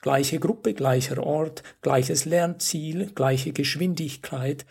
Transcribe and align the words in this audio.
Gleiche 0.00 0.38
Gruppe, 0.38 0.74
gleicher 0.74 1.20
Ort, 1.20 1.64
gleiches 1.82 2.24
Lernziel, 2.24 3.10
gleiche 3.16 3.52
Geschwindigkeit. 3.52 4.64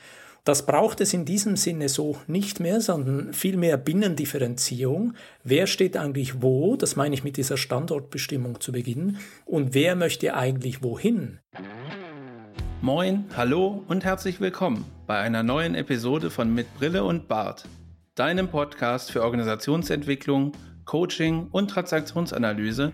Das 0.45 0.65
braucht 0.65 1.01
es 1.01 1.13
in 1.13 1.25
diesem 1.25 1.57
Sinne 1.57 1.89
so 1.89 2.15
nicht 2.27 2.61
mehr, 2.61 2.79
sondern 2.79 3.33
vielmehr 3.33 3.75
Binnendifferenzierung. 3.75 5.15
Wer 5.43 5.67
steht 5.67 5.97
eigentlich 5.97 6.41
wo? 6.41 6.77
Das 6.77 6.95
meine 6.95 7.13
ich 7.13 7.25
mit 7.25 7.35
dieser 7.35 7.57
Standortbestimmung 7.57 8.61
zu 8.61 8.71
Beginn. 8.71 9.17
Und 9.43 9.73
wer 9.73 9.97
möchte 9.97 10.33
eigentlich 10.33 10.81
wohin? 10.81 11.39
Moin, 12.79 13.25
hallo 13.35 13.83
und 13.89 14.05
herzlich 14.05 14.39
willkommen 14.39 14.85
bei 15.07 15.19
einer 15.19 15.43
neuen 15.43 15.75
Episode 15.75 16.29
von 16.29 16.53
Mit 16.53 16.73
Brille 16.75 17.03
und 17.03 17.27
Bart, 17.27 17.67
deinem 18.15 18.47
Podcast 18.47 19.11
für 19.11 19.23
Organisationsentwicklung, 19.23 20.53
Coaching 20.85 21.49
und 21.51 21.69
Transaktionsanalyse 21.69 22.93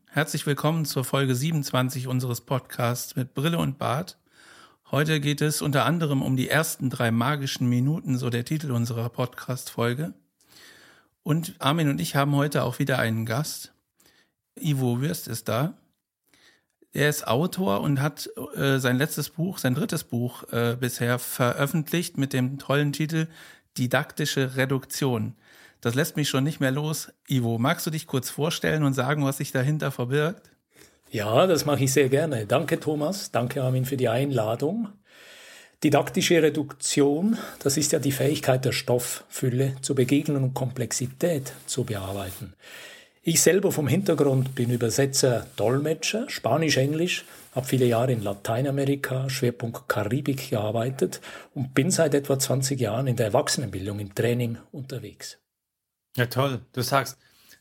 Herzlich 0.13 0.45
willkommen 0.45 0.83
zur 0.83 1.05
Folge 1.05 1.33
27 1.33 2.09
unseres 2.09 2.41
Podcasts 2.41 3.15
mit 3.15 3.33
Brille 3.33 3.57
und 3.57 3.77
Bart. 3.77 4.17
Heute 4.91 5.21
geht 5.21 5.39
es 5.39 5.61
unter 5.61 5.85
anderem 5.85 6.21
um 6.21 6.35
die 6.35 6.49
ersten 6.49 6.89
drei 6.89 7.11
magischen 7.11 7.69
Minuten, 7.69 8.17
so 8.17 8.29
der 8.29 8.43
Titel 8.43 8.71
unserer 8.71 9.07
Podcast-Folge. 9.07 10.13
Und 11.23 11.55
Armin 11.59 11.87
und 11.87 12.01
ich 12.01 12.17
haben 12.17 12.35
heute 12.35 12.63
auch 12.63 12.77
wieder 12.77 12.99
einen 12.99 13.25
Gast. 13.25 13.71
Ivo 14.59 14.99
Würst 14.99 15.29
ist 15.29 15.47
da. 15.47 15.77
Er 16.91 17.07
ist 17.07 17.25
Autor 17.25 17.79
und 17.79 18.01
hat 18.01 18.29
äh, 18.57 18.79
sein 18.79 18.97
letztes 18.97 19.29
Buch, 19.29 19.59
sein 19.59 19.75
drittes 19.75 20.03
Buch 20.03 20.43
äh, 20.51 20.75
bisher 20.77 21.19
veröffentlicht 21.19 22.17
mit 22.17 22.33
dem 22.33 22.59
tollen 22.59 22.91
Titel 22.91 23.29
Didaktische 23.77 24.57
Reduktion. 24.57 25.35
Das 25.81 25.95
lässt 25.95 26.15
mich 26.15 26.29
schon 26.29 26.43
nicht 26.43 26.59
mehr 26.59 26.71
los. 26.71 27.11
Ivo, 27.27 27.57
magst 27.57 27.85
du 27.87 27.89
dich 27.91 28.05
kurz 28.05 28.29
vorstellen 28.29 28.83
und 28.83 28.93
sagen, 28.93 29.25
was 29.25 29.37
sich 29.37 29.51
dahinter 29.51 29.91
verbirgt? 29.91 30.51
Ja, 31.09 31.47
das 31.47 31.65
mache 31.65 31.83
ich 31.83 31.91
sehr 31.91 32.07
gerne. 32.07 32.45
Danke, 32.45 32.79
Thomas. 32.79 33.31
Danke, 33.31 33.63
Armin, 33.63 33.85
für 33.85 33.97
die 33.97 34.07
Einladung. 34.07 34.89
Didaktische 35.83 36.43
Reduktion, 36.43 37.37
das 37.63 37.75
ist 37.75 37.91
ja 37.91 37.97
die 37.97 38.11
Fähigkeit 38.11 38.63
der 38.63 38.71
Stofffülle 38.71 39.75
zu 39.81 39.95
begegnen 39.95 40.43
und 40.43 40.53
Komplexität 40.53 41.53
zu 41.65 41.83
bearbeiten. 41.83 42.53
Ich 43.23 43.41
selber 43.41 43.71
vom 43.71 43.87
Hintergrund 43.87 44.53
bin 44.53 44.69
Übersetzer, 44.69 45.47
Dolmetscher, 45.55 46.29
Spanisch-Englisch, 46.29 47.25
habe 47.53 47.65
viele 47.65 47.85
Jahre 47.85 48.13
in 48.13 48.21
Lateinamerika, 48.21 49.29
Schwerpunkt 49.29 49.89
Karibik 49.89 50.51
gearbeitet 50.51 51.19
und 51.55 51.73
bin 51.73 51.89
seit 51.89 52.13
etwa 52.13 52.37
20 52.37 52.79
Jahren 52.79 53.07
in 53.07 53.15
der 53.15 53.27
Erwachsenenbildung 53.27 53.99
im 53.99 54.13
Training 54.13 54.59
unterwegs. 54.71 55.40
Ja, 56.17 56.25
toll. 56.25 56.65
Du 56.73 56.81
sagst, 56.81 57.17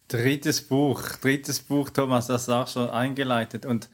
drittes 0.09 0.63
Buch, 0.67 1.03
drittes 1.21 1.61
Buch, 1.61 1.91
Thomas, 1.91 2.27
das 2.27 2.43
ist 2.43 2.49
auch 2.49 2.67
schon 2.67 2.91
eingeleitet. 2.91 3.65
Und 3.65 3.91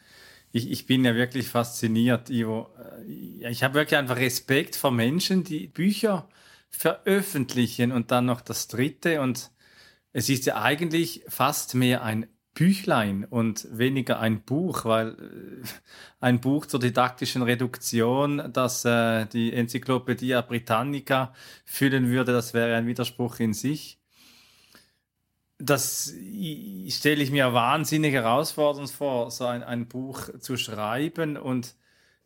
ich, 0.53 0.71
ich 0.71 0.87
bin 0.87 1.05
ja 1.05 1.15
wirklich 1.15 1.49
fasziniert, 1.49 2.31
Ivo. 2.31 2.71
Äh, 3.07 3.51
ich 3.51 3.63
habe 3.63 3.75
wirklich 3.75 3.99
einfach 3.99 4.17
Respekt 4.17 4.77
vor 4.77 4.91
Menschen, 4.93 5.45
die 5.45 5.67
Bücher 5.69 6.29
veröffentlichen 6.71 7.93
und 7.93 8.11
dann 8.11 8.27
noch 8.27 8.41
das 8.41 8.69
dritte. 8.69 9.21
Und 9.21 9.51
es 10.13 10.29
ist 10.31 10.47
ja 10.47 10.63
eigentlich 10.63 11.23
fast 11.29 11.75
mehr 11.75 12.03
ein 12.03 12.27
Büchlein 12.55 13.25
und 13.27 13.69
weniger 13.71 14.19
ein 14.21 14.43
Buch, 14.43 14.87
weil 14.87 15.11
äh, 15.11 15.67
ein 16.21 16.41
Buch 16.41 16.67
zur 16.67 16.81
didaktischen 16.81 17.43
Reduktion, 17.43 18.51
das 18.55 18.87
äh, 18.87 19.27
die 19.27 19.53
Enzyklopädie 19.53 20.41
Britannica 20.49 21.35
füllen 21.67 22.09
würde, 22.09 22.33
das 22.33 22.55
wäre 22.55 22.77
ein 22.77 22.87
Widerspruch 22.87 23.41
in 23.41 23.53
sich 23.53 24.01
das 25.59 26.13
stelle 26.89 27.23
ich 27.23 27.31
mir 27.31 27.53
wahnsinnig 27.55 28.13
herausfordernd 28.13 28.91
vor, 28.91 29.31
so 29.31 29.47
ein, 29.47 29.63
ein 29.63 29.89
Buch 29.89 30.29
zu 30.39 30.57
schreiben. 30.57 31.37
Und 31.37 31.75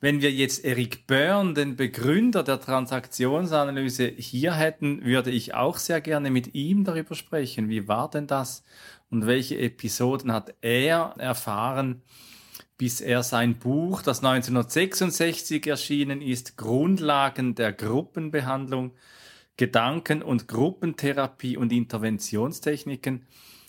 wenn 0.01 0.21
wir 0.21 0.33
jetzt 0.33 0.65
Eric 0.65 1.07
Byrne, 1.07 1.55
den 1.55 1.77
Begründer 1.77 2.43
der 2.43 2.61
Transaktionsanalyse, 2.61 4.09
hier 4.09 4.55
hätten, 4.55 5.05
würde 5.05 5.31
ich 5.31 5.55
auch 5.55 5.77
sehr 5.77 6.01
gerne 6.01 6.31
mit 6.31 6.55
ihm 6.55 6.85
darüber 6.85 7.15
sprechen. 7.15 7.69
Wie 7.69 7.87
war 7.87 8.11
denn 8.11 8.27
das? 8.27 8.65
Und 9.11 9.27
welche 9.27 9.59
Episoden 9.59 10.33
hat 10.33 10.55
er 10.61 11.15
erfahren, 11.19 12.03
bis 12.79 13.01
er 13.01 13.23
sein 13.23 13.59
Buch, 13.59 14.03
das 14.03 14.25
1966 14.25 15.67
erschienen 15.67 16.23
ist, 16.23 16.57
Grundlagen 16.57 17.55
der 17.55 17.73
Gruppenbehandlung, 17.73 18.93
Gedanken- 19.61 20.23
und 20.23 20.49
Gruppentherapie 20.49 21.59
und 21.59 21.71
Interventionstechniken, 21.71 23.27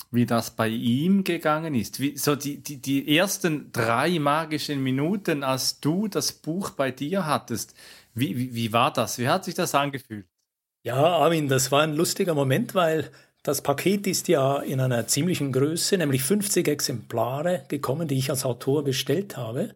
wie 0.09 0.25
das 0.25 0.52
bei 0.52 0.69
ihm 0.69 1.25
gegangen 1.25 1.75
ist. 1.75 2.00
Wie, 2.00 2.18
so 2.18 2.38
die, 2.38 2.63
die, 2.63 2.78
die 2.78 3.18
ersten 3.18 3.74
drei 3.74 4.18
magischen 4.18 4.81
Minuten, 4.81 5.44
als 5.44 5.81
du 5.81 6.07
das 6.07 6.31
Buch 6.31 6.69
bei 6.69 6.91
dir 6.91 7.25
hattest, 7.25 7.75
wie, 8.13 8.38
wie, 8.38 8.56
wie 8.56 8.72
war 8.72 8.94
das? 8.94 9.19
Wie 9.19 9.28
hat 9.28 9.44
sich 9.44 9.53
das 9.53 9.75
angefühlt? 9.75 10.25
Ja, 10.84 10.96
Armin, 10.96 11.50
das 11.50 11.74
war 11.74 11.81
ein 11.81 11.94
lustiger 11.94 12.35
Moment, 12.35 12.74
weil 12.74 13.12
das 13.44 13.62
Paket 13.62 14.07
ist 14.07 14.30
ja 14.30 14.59
in 14.59 14.80
einer 14.80 15.07
ziemlichen 15.07 15.51
Größe, 15.51 15.97
nämlich 15.97 16.24
50 16.24 16.69
Exemplare 16.69 17.66
gekommen, 17.68 18.07
die 18.07 18.18
ich 18.18 18.30
als 18.30 18.46
Autor 18.46 18.85
bestellt 18.85 19.35
habe. 19.35 19.75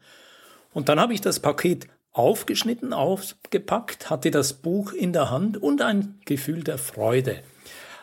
Und 0.72 0.88
dann 0.88 0.98
habe 0.98 1.14
ich 1.14 1.20
das 1.20 1.42
Paket 1.42 1.90
aufgeschnitten, 2.16 2.94
aufgepackt, 2.94 4.10
hatte 4.10 4.32
das 4.32 4.54
Buch 4.54 4.94
in 4.94 5.12
der 5.12 5.30
Hand 5.30 5.58
und 5.62 5.82
ein 5.82 6.20
Gefühl 6.24 6.64
der 6.64 6.78
Freude. 6.78 7.42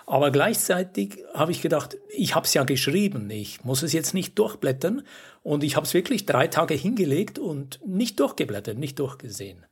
Aber 0.06 0.31
gleichzeitig 0.31 1.25
habe 1.33 1.53
ich 1.53 1.62
gedacht, 1.62 1.97
ich 2.11 2.34
habe 2.34 2.45
es 2.45 2.53
ja 2.53 2.65
geschrieben, 2.65 3.31
ich 3.31 3.65
muss 3.65 3.83
es 3.83 3.95
jetzt 3.95 4.12
nicht 4.12 4.39
durchblättern. 4.39 5.03
Und 5.43 5.65
ich 5.65 5.77
habe 5.77 5.87
es 5.87 5.95
wirklich 5.95 6.27
drei 6.27 6.47
Tage 6.47 6.75
hingelegt 6.75 7.39
und 7.39 7.81
nicht 7.87 8.21
durchgeblättert, 8.21 8.77
nicht 8.77 8.99
durchgesehen. 8.99 9.65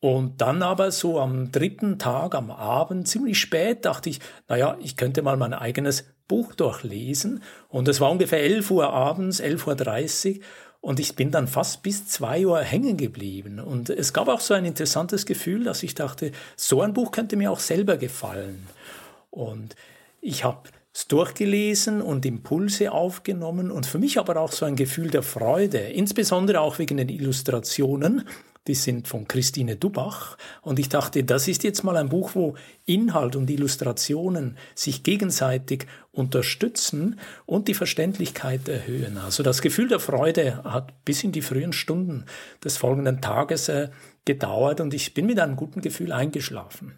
Und 0.00 0.40
dann 0.40 0.62
aber 0.62 0.90
so 0.90 1.20
am 1.20 1.52
dritten 1.52 1.98
Tag, 1.98 2.34
am 2.34 2.50
Abend, 2.50 3.06
ziemlich 3.06 3.38
spät, 3.38 3.84
dachte 3.84 4.10
ich, 4.10 4.20
naja, 4.48 4.76
ich 4.82 4.96
könnte 4.96 5.22
mal 5.22 5.36
mein 5.36 5.54
eigenes 5.54 6.04
Buch 6.28 6.54
durchlesen. 6.54 7.42
Und 7.68 7.88
es 7.88 8.00
war 8.00 8.10
ungefähr 8.10 8.42
11 8.42 8.70
Uhr 8.70 8.92
abends, 8.92 9.40
11.30 9.40 10.38
Uhr. 10.38 10.44
Und 10.80 11.00
ich 11.00 11.16
bin 11.16 11.30
dann 11.30 11.48
fast 11.48 11.82
bis 11.82 12.06
zwei 12.06 12.46
Uhr 12.46 12.60
hängen 12.60 12.96
geblieben. 12.96 13.58
Und 13.58 13.90
es 13.90 14.12
gab 14.12 14.28
auch 14.28 14.40
so 14.40 14.54
ein 14.54 14.64
interessantes 14.64 15.26
Gefühl, 15.26 15.64
dass 15.64 15.82
ich 15.82 15.94
dachte, 15.94 16.32
so 16.56 16.82
ein 16.82 16.92
Buch 16.92 17.10
könnte 17.10 17.36
mir 17.36 17.50
auch 17.50 17.60
selber 17.60 17.96
gefallen. 17.96 18.66
Und 19.30 19.74
ich 20.20 20.44
habe 20.44 20.68
es 20.94 21.08
durchgelesen 21.08 22.00
und 22.00 22.24
Impulse 22.24 22.90
aufgenommen 22.92 23.70
und 23.70 23.84
für 23.84 23.98
mich 23.98 24.18
aber 24.18 24.40
auch 24.40 24.50
so 24.50 24.64
ein 24.64 24.76
Gefühl 24.76 25.10
der 25.10 25.22
Freude, 25.22 25.78
insbesondere 25.78 26.60
auch 26.60 26.78
wegen 26.78 26.96
den 26.96 27.10
Illustrationen, 27.10 28.26
die 28.66 28.74
sind 28.74 29.08
von 29.08 29.28
Christine 29.28 29.76
Dubach. 29.76 30.36
Und 30.62 30.78
ich 30.78 30.88
dachte, 30.88 31.24
das 31.24 31.48
ist 31.48 31.62
jetzt 31.64 31.84
mal 31.84 31.96
ein 31.96 32.08
Buch, 32.08 32.34
wo 32.34 32.54
Inhalt 32.84 33.36
und 33.36 33.48
Illustrationen 33.50 34.56
sich 34.74 35.02
gegenseitig 35.02 35.86
unterstützen 36.12 37.20
und 37.44 37.68
die 37.68 37.74
Verständlichkeit 37.74 38.68
erhöhen. 38.68 39.18
Also 39.18 39.42
das 39.42 39.62
Gefühl 39.62 39.88
der 39.88 40.00
Freude 40.00 40.64
hat 40.64 41.04
bis 41.04 41.24
in 41.24 41.32
die 41.32 41.42
frühen 41.42 41.72
Stunden 41.72 42.24
des 42.64 42.76
folgenden 42.76 43.20
Tages 43.20 43.68
äh, 43.68 43.90
gedauert 44.24 44.80
und 44.80 44.94
ich 44.94 45.14
bin 45.14 45.26
mit 45.26 45.38
einem 45.38 45.56
guten 45.56 45.80
Gefühl 45.80 46.12
eingeschlafen. 46.12 46.94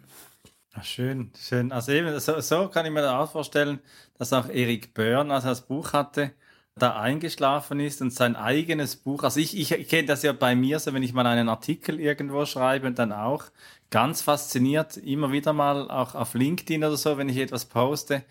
Schön, 0.83 1.31
schön. 1.37 1.71
Also 1.71 1.91
eben, 1.91 2.17
so, 2.19 2.39
so 2.39 2.67
kann 2.69 2.85
ich 2.85 2.91
mir 2.91 3.11
auch 3.11 3.31
vorstellen, 3.31 3.79
dass 4.17 4.33
auch 4.33 4.49
Erik 4.49 4.93
Börn, 4.93 5.31
als 5.31 5.43
er 5.43 5.51
das 5.51 5.61
Buch 5.61 5.93
hatte, 5.93 6.31
da 6.79 6.99
eingeschlafen 6.99 7.79
ist 7.79 8.01
und 8.01 8.11
sein 8.11 8.35
eigenes 8.35 8.95
Buch, 8.95 9.23
also 9.23 9.39
ich, 9.39 9.57
ich 9.57 9.87
kenne 9.87 10.07
das 10.07 10.23
ja 10.23 10.33
bei 10.33 10.55
mir 10.55 10.79
so, 10.79 10.93
wenn 10.93 11.03
ich 11.03 11.13
mal 11.13 11.27
einen 11.27 11.49
Artikel 11.49 11.99
irgendwo 11.99 12.45
schreibe, 12.45 12.91
dann 12.91 13.11
auch 13.11 13.45
ganz 13.91 14.21
fasziniert, 14.21 14.97
immer 14.97 15.31
wieder 15.31 15.53
mal 15.53 15.89
auch 15.91 16.15
auf 16.15 16.33
LinkedIn 16.33 16.83
oder 16.83 16.97
so, 16.97 17.17
wenn 17.17 17.29
ich 17.29 17.37
etwas 17.37 17.65
poste, 17.65 18.23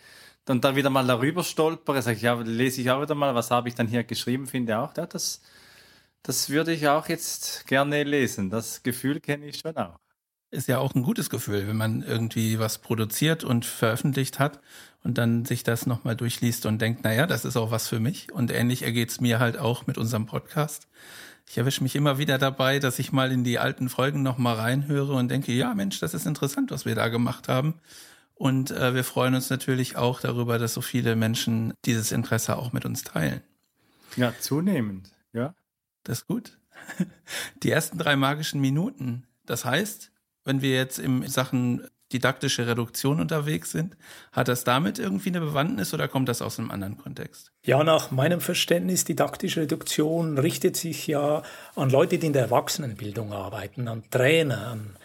dann 0.44 0.60
da 0.60 0.76
wieder 0.76 0.90
mal 0.90 1.06
darüber 1.06 1.44
stolpere, 1.44 2.02
sage 2.02 2.16
ich, 2.16 2.22
ja, 2.22 2.34
lese 2.34 2.80
ich 2.80 2.90
auch 2.90 3.02
wieder 3.02 3.14
mal, 3.14 3.34
was 3.34 3.50
habe 3.50 3.68
ich 3.68 3.74
dann 3.74 3.88
hier 3.88 4.04
geschrieben, 4.04 4.46
finde 4.46 4.78
auch, 4.78 4.96
ja, 4.96 5.06
das, 5.06 5.42
das 6.22 6.50
würde 6.50 6.72
ich 6.72 6.88
auch 6.88 7.08
jetzt 7.08 7.66
gerne 7.66 8.02
lesen. 8.04 8.50
Das 8.50 8.82
Gefühl 8.82 9.20
kenne 9.20 9.46
ich 9.46 9.58
schon 9.58 9.76
auch 9.76 9.98
ist 10.50 10.68
ja 10.68 10.78
auch 10.78 10.94
ein 10.94 11.02
gutes 11.02 11.30
Gefühl, 11.30 11.66
wenn 11.68 11.76
man 11.76 12.02
irgendwie 12.02 12.58
was 12.58 12.78
produziert 12.78 13.44
und 13.44 13.64
veröffentlicht 13.64 14.38
hat 14.38 14.60
und 15.04 15.18
dann 15.18 15.44
sich 15.44 15.62
das 15.62 15.86
nochmal 15.86 16.16
durchliest 16.16 16.66
und 16.66 16.80
denkt, 16.80 17.04
naja, 17.04 17.26
das 17.26 17.44
ist 17.44 17.56
auch 17.56 17.70
was 17.70 17.88
für 17.88 18.00
mich. 18.00 18.32
Und 18.32 18.50
ähnlich 18.50 18.82
ergeht 18.82 19.10
es 19.10 19.20
mir 19.20 19.38
halt 19.38 19.58
auch 19.58 19.86
mit 19.86 19.98
unserem 19.98 20.26
Podcast. 20.26 20.88
Ich 21.48 21.56
erwische 21.58 21.82
mich 21.82 21.96
immer 21.96 22.18
wieder 22.18 22.38
dabei, 22.38 22.78
dass 22.78 22.98
ich 22.98 23.12
mal 23.12 23.32
in 23.32 23.44
die 23.44 23.58
alten 23.58 23.88
Folgen 23.88 24.22
nochmal 24.22 24.56
reinhöre 24.56 25.14
und 25.14 25.30
denke, 25.30 25.52
ja 25.52 25.74
Mensch, 25.74 25.98
das 26.00 26.14
ist 26.14 26.26
interessant, 26.26 26.70
was 26.70 26.84
wir 26.84 26.94
da 26.94 27.08
gemacht 27.08 27.48
haben. 27.48 27.74
Und 28.34 28.70
äh, 28.70 28.94
wir 28.94 29.04
freuen 29.04 29.34
uns 29.34 29.50
natürlich 29.50 29.96
auch 29.96 30.20
darüber, 30.20 30.58
dass 30.58 30.74
so 30.74 30.80
viele 30.80 31.16
Menschen 31.16 31.74
dieses 31.84 32.12
Interesse 32.12 32.56
auch 32.56 32.72
mit 32.72 32.84
uns 32.84 33.02
teilen. 33.02 33.42
Ja, 34.16 34.32
zunehmend, 34.38 35.10
ja. 35.32 35.54
Das 36.04 36.20
ist 36.20 36.26
gut. 36.26 36.58
Die 37.62 37.70
ersten 37.70 37.98
drei 37.98 38.16
magischen 38.16 38.60
Minuten. 38.60 39.26
Das 39.44 39.64
heißt, 39.64 40.12
wenn 40.48 40.62
wir 40.62 40.74
jetzt 40.74 40.98
in 40.98 41.28
Sachen 41.28 41.86
didaktische 42.12 42.66
Reduktion 42.66 43.20
unterwegs 43.20 43.70
sind. 43.70 43.96
Hat 44.32 44.48
das 44.48 44.64
damit 44.64 44.98
irgendwie 44.98 45.28
eine 45.28 45.40
Bewandtnis 45.40 45.92
oder 45.92 46.08
kommt 46.08 46.28
das 46.28 46.40
aus 46.40 46.58
einem 46.58 46.70
anderen 46.70 46.96
Kontext? 46.96 47.52
Ja, 47.64 47.84
nach 47.84 48.10
meinem 48.10 48.40
Verständnis, 48.40 49.04
didaktische 49.04 49.62
Reduktion 49.62 50.38
richtet 50.38 50.76
sich 50.76 51.06
ja 51.06 51.42
an 51.76 51.90
Leute, 51.90 52.18
die 52.18 52.28
in 52.28 52.32
der 52.32 52.44
Erwachsenenbildung 52.44 53.32
arbeiten, 53.32 53.88
an 53.88 54.04
Trainer, 54.10 54.68
an 54.68 54.96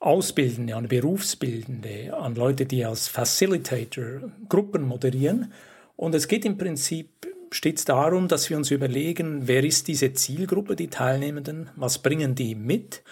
Ausbildende, 0.00 0.74
an 0.74 0.88
Berufsbildende, 0.88 2.16
an 2.16 2.34
Leute, 2.34 2.66
die 2.66 2.84
als 2.84 3.08
Facilitator 3.08 4.32
Gruppen 4.48 4.82
moderieren. 4.82 5.52
Und 5.96 6.14
es 6.14 6.28
geht 6.28 6.44
im 6.44 6.56
Prinzip 6.58 7.10
stets 7.52 7.84
darum, 7.84 8.26
dass 8.26 8.48
wir 8.48 8.56
uns 8.56 8.70
überlegen, 8.70 9.46
wer 9.46 9.62
ist 9.62 9.86
diese 9.86 10.14
Zielgruppe, 10.14 10.76
die 10.76 10.88
Teilnehmenden, 10.88 11.68
was 11.76 11.98
bringen 11.98 12.34
die 12.34 12.54
mit 12.54 13.02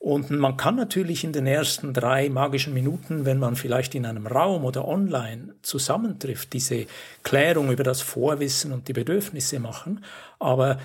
und 0.00 0.30
man 0.30 0.56
kann 0.56 0.76
natürlich 0.76 1.24
in 1.24 1.34
den 1.34 1.46
ersten 1.46 1.92
drei 1.92 2.30
magischen 2.30 2.72
Minuten, 2.72 3.26
wenn 3.26 3.38
man 3.38 3.54
vielleicht 3.54 3.94
in 3.94 4.06
einem 4.06 4.26
Raum 4.26 4.64
oder 4.64 4.88
online 4.88 5.54
zusammentrifft, 5.60 6.54
diese 6.54 6.86
Klärung 7.22 7.70
über 7.70 7.84
das 7.84 8.00
Vorwissen 8.00 8.72
und 8.72 8.88
die 8.88 8.94
Bedürfnisse 8.94 9.60
machen. 9.60 10.02
Aber 10.38 10.78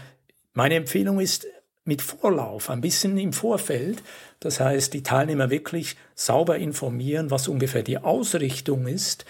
meine 0.54 0.76
Empfehlung 0.76 1.22
ist, 1.22 1.48
mit 1.86 2.02
Vorlauf, 2.02 2.70
ein 2.70 2.82
bisschen 2.82 3.18
im 3.18 3.32
Vorfeld. 3.32 4.04
Das 4.40 4.60
heißt, 4.60 4.94
die 4.94 5.04
Teilnehmer 5.04 5.50
wirklich 5.50 5.96
sauber 6.16 6.58
informieren, 6.58 7.32
was 7.32 7.48
ungefähr 7.48 7.84
die 7.84 8.00
Ausrichtung 8.00 8.86
ist. 8.88 9.24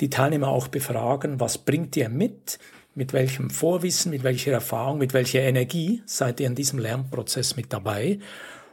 Die 0.00 0.10
Teilnehmer 0.10 0.48
auch 0.48 0.68
befragen, 0.68 1.38
was 1.38 1.58
bringt 1.58 1.96
ihr 1.96 2.08
mit? 2.08 2.58
Mit 2.94 3.12
welchem 3.12 3.50
Vorwissen, 3.50 4.10
mit 4.10 4.24
welcher 4.24 4.50
Erfahrung, 4.50 4.98
mit 4.98 5.12
welcher 5.12 5.42
Energie 5.42 6.02
seid 6.06 6.40
ihr 6.40 6.48
in 6.48 6.56
diesem 6.56 6.80
Lernprozess 6.80 7.54
mit 7.54 7.72
dabei? 7.72 8.18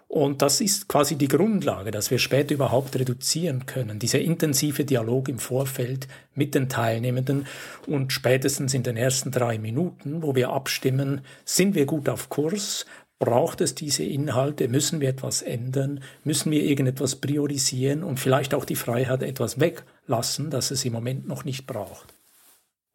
Und 0.08 0.42
das 0.42 0.62
ist 0.62 0.88
quasi 0.88 1.16
die 1.16 1.28
Grundlage, 1.28 1.92
dass 1.92 2.12
wir 2.12 2.20
später 2.20 2.54
überhaupt 2.54 2.96
reduzieren 2.96 3.66
können. 3.66 4.00
Dieser 4.00 4.20
intensive 4.20 4.86
Dialog 4.86 5.28
im 5.28 5.40
Vorfeld 5.40 6.08
mit 6.36 6.56
den 6.56 6.70
Teilnehmenden 6.70 7.48
und 7.88 8.14
spätestens 8.14 8.74
in 8.74 8.84
den 8.84 8.98
ersten 8.98 9.32
drei 9.32 9.58
Minuten, 9.58 10.22
wo 10.22 10.36
wir 10.36 10.52
abstimmen, 10.52 11.22
sind 11.44 11.76
wir 11.76 11.86
gut 11.86 12.08
auf 12.08 12.30
Kurs, 12.30 12.86
braucht 13.20 13.62
es 13.62 13.76
diese 13.76 14.04
Inhalte, 14.04 14.68
müssen 14.68 15.00
wir 15.02 15.10
etwas 15.10 15.42
ändern, 15.42 16.02
müssen 16.24 16.52
wir 16.52 16.64
irgendetwas 16.64 17.16
priorisieren 17.16 18.04
und 18.04 18.20
vielleicht 18.20 18.54
auch 18.54 18.66
die 18.66 18.76
Freiheit 18.76 19.24
etwas 19.24 19.60
weglassen, 19.60 20.50
das 20.50 20.72
es 20.72 20.86
im 20.86 20.94
Moment 20.94 21.28
noch 21.28 21.46
nicht 21.46 21.66
braucht. 21.66 22.14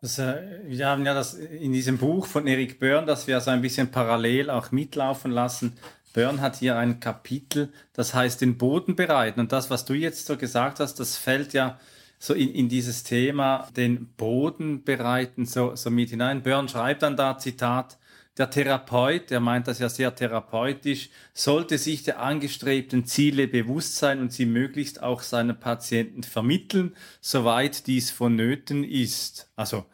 Das, 0.03 0.19
äh, 0.19 0.61
wir 0.65 0.87
haben 0.87 1.05
ja 1.05 1.13
das 1.13 1.35
in 1.35 1.73
diesem 1.73 1.99
Buch 1.99 2.27
von 2.27 2.47
Erik 2.47 2.81
Börn, 2.81 3.07
das 3.07 3.27
wir 3.27 3.41
so 3.41 3.51
ein 3.51 3.61
bisschen 3.61 3.91
parallel 3.91 4.49
auch 4.49 4.73
mitlaufen 4.73 5.31
lassen, 5.31 5.75
Börn 6.13 6.41
hat 6.41 6.57
hier 6.57 6.77
ein 6.77 7.01
Kapitel, 7.01 7.73
das 7.93 8.15
heißt 8.15 8.41
den 8.41 8.59
Boden 8.59 8.97
bereiten. 8.97 9.41
Und 9.41 9.53
das, 9.53 9.71
was 9.71 9.85
du 9.85 9.95
jetzt 9.95 10.27
so 10.27 10.37
gesagt 10.37 10.81
hast, 10.81 11.01
das 11.01 11.17
fällt 11.17 11.53
ja 11.53 11.79
so 12.19 12.35
in, 12.35 12.53
in 12.53 12.69
dieses 12.69 13.03
Thema, 13.03 13.69
den 13.77 14.07
Boden 14.17 14.85
bereiten, 14.85 15.47
so, 15.47 15.75
so 15.77 15.91
mit 15.91 16.11
hinein. 16.11 16.43
Börn 16.43 16.69
schreibt 16.69 17.03
dann 17.03 17.17
da, 17.17 17.39
Zitat, 17.39 17.99
der 18.37 18.51
Therapeut, 18.51 19.31
der 19.31 19.41
meint 19.41 19.69
das 19.69 19.79
ja 19.79 19.89
sehr 19.89 20.15
therapeutisch, 20.15 21.11
sollte 21.35 21.79
sich 21.79 22.05
der 22.05 22.21
angestrebten 22.21 23.05
Ziele 23.05 23.49
bewusst 23.49 23.97
sein 23.97 24.21
und 24.21 24.33
sie 24.33 24.47
möglichst 24.47 25.03
auch 25.03 25.23
seinen 25.23 25.59
Patienten 25.59 26.23
vermitteln, 26.23 26.95
soweit 27.21 27.87
dies 27.87 28.11
vonnöten 28.11 28.85
ist. 28.85 29.51
Also, 29.57 29.85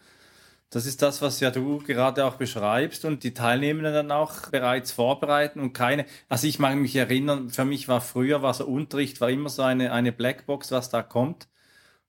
das 0.70 0.86
ist 0.86 1.02
das, 1.02 1.22
was 1.22 1.40
ja 1.40 1.50
du 1.50 1.78
gerade 1.78 2.24
auch 2.24 2.34
beschreibst 2.36 3.04
und 3.04 3.22
die 3.22 3.34
Teilnehmenden 3.34 3.94
dann 3.94 4.10
auch 4.10 4.50
bereits 4.50 4.92
vorbereiten 4.92 5.60
und 5.60 5.72
keine, 5.72 6.06
also 6.28 6.46
ich 6.46 6.58
mag 6.58 6.76
mich 6.76 6.96
erinnern, 6.96 7.50
für 7.50 7.64
mich 7.64 7.88
war 7.88 8.00
früher, 8.00 8.42
war 8.42 8.54
so 8.54 8.66
Unterricht, 8.66 9.20
war 9.20 9.30
immer 9.30 9.48
so 9.48 9.62
eine, 9.62 9.92
eine 9.92 10.12
Blackbox, 10.12 10.72
was 10.72 10.90
da 10.90 11.02
kommt. 11.02 11.48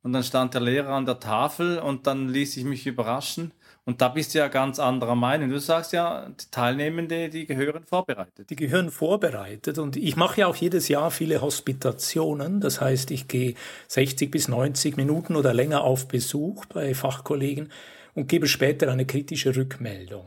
Und 0.03 0.13
dann 0.13 0.23
stand 0.23 0.53
der 0.53 0.61
Lehrer 0.61 0.91
an 0.93 1.05
der 1.05 1.19
Tafel 1.19 1.79
und 1.79 2.07
dann 2.07 2.29
ließ 2.29 2.55
ich 2.57 2.63
mich 2.63 2.87
überraschen. 2.87 3.51
Und 3.83 4.01
da 4.01 4.07
bist 4.09 4.33
du 4.33 4.39
ja 4.39 4.47
ganz 4.47 4.79
anderer 4.79 5.15
Meinung. 5.15 5.49
Du 5.49 5.59
sagst 5.59 5.91
ja, 5.91 6.29
die 6.29 6.49
Teilnehmende, 6.49 7.29
die 7.29 7.45
gehören 7.45 7.83
vorbereitet. 7.83 8.49
Die 8.49 8.55
gehören 8.55 8.89
vorbereitet. 8.89 9.79
Und 9.79 9.97
ich 9.97 10.15
mache 10.15 10.41
ja 10.41 10.47
auch 10.47 10.55
jedes 10.55 10.87
Jahr 10.87 11.11
viele 11.11 11.41
Hospitationen. 11.41 12.61
Das 12.61 12.79
heißt, 12.79 13.11
ich 13.11 13.27
gehe 13.27 13.55
60 13.89 14.31
bis 14.31 14.47
90 14.47 14.95
Minuten 14.95 15.35
oder 15.35 15.53
länger 15.53 15.81
auf 15.81 16.07
Besuch 16.07 16.65
bei 16.67 16.93
Fachkollegen 16.93 17.69
und 18.17 18.27
gebe 18.27 18.47
später 18.47 18.91
eine 18.91 19.05
kritische 19.05 19.55
Rückmeldung. 19.55 20.25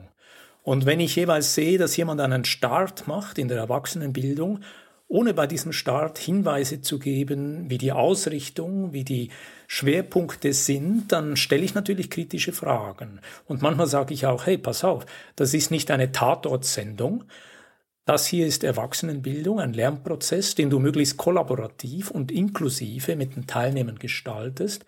Und 0.62 0.86
wenn 0.86 1.00
ich 1.00 1.16
jeweils 1.16 1.56
sehe, 1.56 1.76
dass 1.76 1.96
jemand 1.96 2.20
einen 2.20 2.44
Start 2.44 3.08
macht 3.08 3.36
in 3.36 3.48
der 3.48 3.58
Erwachsenenbildung, 3.58 4.60
ohne 5.08 5.34
bei 5.34 5.48
diesem 5.48 5.72
Start 5.72 6.16
Hinweise 6.16 6.82
zu 6.82 7.00
geben, 7.00 7.68
wie 7.68 7.78
die 7.78 7.90
Ausrichtung, 7.90 8.92
wie 8.92 9.02
die 9.02 9.30
Schwerpunkte 9.66 10.52
sind, 10.52 11.10
dann 11.10 11.36
stelle 11.36 11.64
ich 11.64 11.74
natürlich 11.74 12.10
kritische 12.10 12.52
Fragen. 12.52 13.18
Und 13.46 13.60
manchmal 13.60 13.88
sage 13.88 14.14
ich 14.14 14.24
auch, 14.24 14.46
hey, 14.46 14.56
pass 14.56 14.84
auf, 14.84 15.04
das 15.34 15.52
ist 15.52 15.72
nicht 15.72 15.90
eine 15.90 16.12
Tatortsendung. 16.12 17.24
Das 18.04 18.24
hier 18.24 18.46
ist 18.46 18.62
Erwachsenenbildung, 18.62 19.58
ein 19.58 19.72
Lernprozess, 19.72 20.54
den 20.54 20.70
du 20.70 20.78
möglichst 20.78 21.16
kollaborativ 21.16 22.12
und 22.12 22.30
inklusive 22.30 23.16
mit 23.16 23.34
den 23.34 23.48
Teilnehmern 23.48 23.98
gestaltest. 23.98 24.84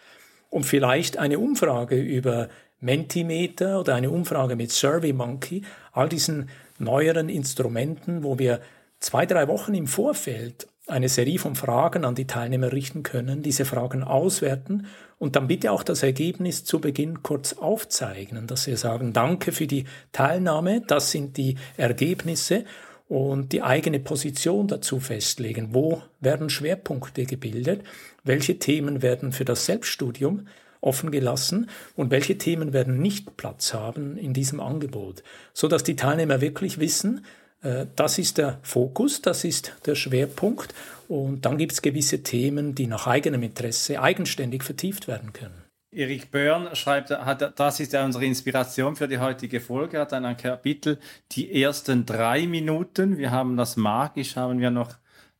Und 0.51 0.67
vielleicht 0.67 1.17
eine 1.17 1.41
Umfrage 1.41 1.97
über 1.97 2.49
Mentimeter 2.83 3.81
oder 3.81 3.95
eine 3.95 4.11
Umfrage 4.11 4.57
mit 4.57 4.73
SurveyMonkey, 4.73 5.63
all 5.93 6.09
diesen 6.09 6.51
neueren 6.79 7.29
Instrumenten, 7.29 8.25
wo 8.25 8.39
wir 8.39 8.61
zwei, 9.01 9.25
drei 9.25 9.49
Wochen 9.49 9.75
im 9.75 9.87
Vorfeld 9.87 10.67
eine 10.89 11.09
Serie 11.09 11.39
von 11.39 11.55
Fragen 11.55 12.05
an 12.05 12.17
die 12.17 12.27
Teilnehmer 12.27 12.73
richten 12.73 13.05
können, 13.05 13.43
diese 13.43 13.65
Fragen 13.65 14.03
auswerten 14.03 14.87
und 15.19 15.37
dann 15.37 15.47
bitte 15.47 15.71
auch 15.71 15.85
das 15.85 16.03
Ergebnis 16.03 16.65
zu 16.65 16.81
Beginn 16.81 17.23
kurz 17.23 17.53
aufzeichnen, 17.53 18.49
dass 18.49 18.67
wir 18.67 18.77
sagen, 18.77 19.13
danke 19.13 19.53
für 19.53 19.69
die 19.69 19.85
Teilnahme, 20.11 20.83
das 20.87 21.13
sind 21.13 21.37
die 21.37 21.57
Ergebnisse 21.77 22.65
und 23.09 23.53
die 23.53 23.63
eigene 23.63 24.01
Position 24.01 24.67
dazu 24.67 24.99
festlegen. 24.99 25.69
Wo 25.73 26.03
werden 26.21 26.51
Schwerpunkte 26.51 27.27
gebildet? 27.27 27.83
Welche 28.25 28.59
Themen 28.59 29.03
werden 29.03 29.31
für 29.31 29.45
das 29.45 29.67
Selbststudium 29.67 30.49
offen 30.83 31.11
gelassen 31.11 31.71
und 31.97 32.11
welche 32.11 32.37
Themen 32.37 32.73
werden 32.73 33.01
nicht 33.01 33.37
Platz 33.37 33.73
haben 33.73 34.19
in 34.19 34.35
diesem 34.35 34.61
Angebot, 34.61 35.23
so 35.55 35.69
dass 35.69 35.85
die 35.85 35.97
Teilnehmer 35.97 36.41
wirklich 36.41 36.79
wissen, 36.79 37.25
äh, 37.63 37.87
das 37.97 38.19
ist 38.19 38.37
der 38.39 38.59
Fokus, 38.63 39.23
das 39.23 39.45
ist 39.45 39.73
der 39.87 39.95
Schwerpunkt 39.95 40.75
und 41.09 41.47
dann 41.47 41.57
gibt 41.57 41.73
es 41.73 41.83
gewisse 41.83 42.23
Themen, 42.23 42.75
die 42.75 42.87
nach 42.87 43.07
eigenem 43.07 43.43
Interesse 43.43 44.03
eigenständig 44.03 44.63
vertieft 44.63 45.09
werden 45.09 45.33
können. 45.33 45.63
Erik 45.95 46.31
Börn 46.31 46.75
schreibt, 46.75 47.11
hat, 47.11 47.61
das 47.61 47.79
ist 47.79 47.93
ja 47.93 48.03
unsere 48.03 48.25
Inspiration 48.25 48.97
für 48.97 49.09
die 49.09 49.19
heutige 49.19 49.61
Folge, 49.61 50.01
hat 50.01 50.13
dann 50.13 50.25
ein 50.25 50.39
Kapitel, 50.39 50.99
die 51.33 51.63
ersten 51.63 52.07
drei 52.07 52.47
Minuten, 52.47 53.19
wir 53.19 53.31
haben 53.31 53.59
das 53.59 53.77
magisch, 53.77 54.37
haben 54.37 54.59
wir 54.59 54.71
noch 54.71 54.95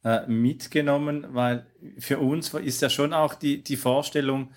äh, 0.05 0.27
mitgenommen, 0.27 1.27
weil 1.31 1.65
für 1.99 2.19
uns 2.19 2.53
ist 2.53 2.83
ja 2.83 2.91
schon 2.91 3.15
auch 3.15 3.35
die, 3.35 3.63
die 3.63 3.77
Vorstellung, 3.77 4.51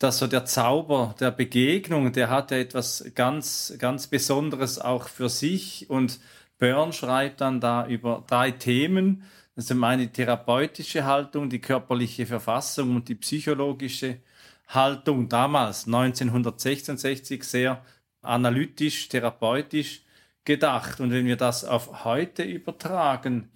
dass 0.00 0.18
so 0.18 0.26
der 0.26 0.46
Zauber 0.46 1.14
der 1.20 1.30
Begegnung, 1.30 2.10
der 2.12 2.30
hat 2.30 2.50
ja 2.50 2.56
etwas 2.56 3.04
ganz, 3.14 3.74
ganz 3.78 4.06
Besonderes 4.06 4.78
auch 4.78 5.08
für 5.08 5.28
sich. 5.28 5.90
Und 5.90 6.20
Byrne 6.58 6.94
schreibt 6.94 7.42
dann 7.42 7.60
da 7.60 7.86
über 7.86 8.24
drei 8.26 8.50
Themen. 8.50 9.24
Das 9.54 9.66
ist 9.66 9.74
meine 9.74 10.10
therapeutische 10.10 11.04
Haltung, 11.04 11.50
die 11.50 11.60
körperliche 11.60 12.24
Verfassung 12.24 12.96
und 12.96 13.08
die 13.10 13.14
psychologische 13.14 14.20
Haltung. 14.68 15.28
Damals, 15.28 15.84
1966, 15.84 17.44
sehr 17.44 17.84
analytisch, 18.22 19.06
therapeutisch 19.10 20.00
gedacht. 20.46 21.00
Und 21.00 21.10
wenn 21.10 21.26
wir 21.26 21.36
das 21.36 21.62
auf 21.62 22.04
heute 22.04 22.42
übertragen, 22.42 23.50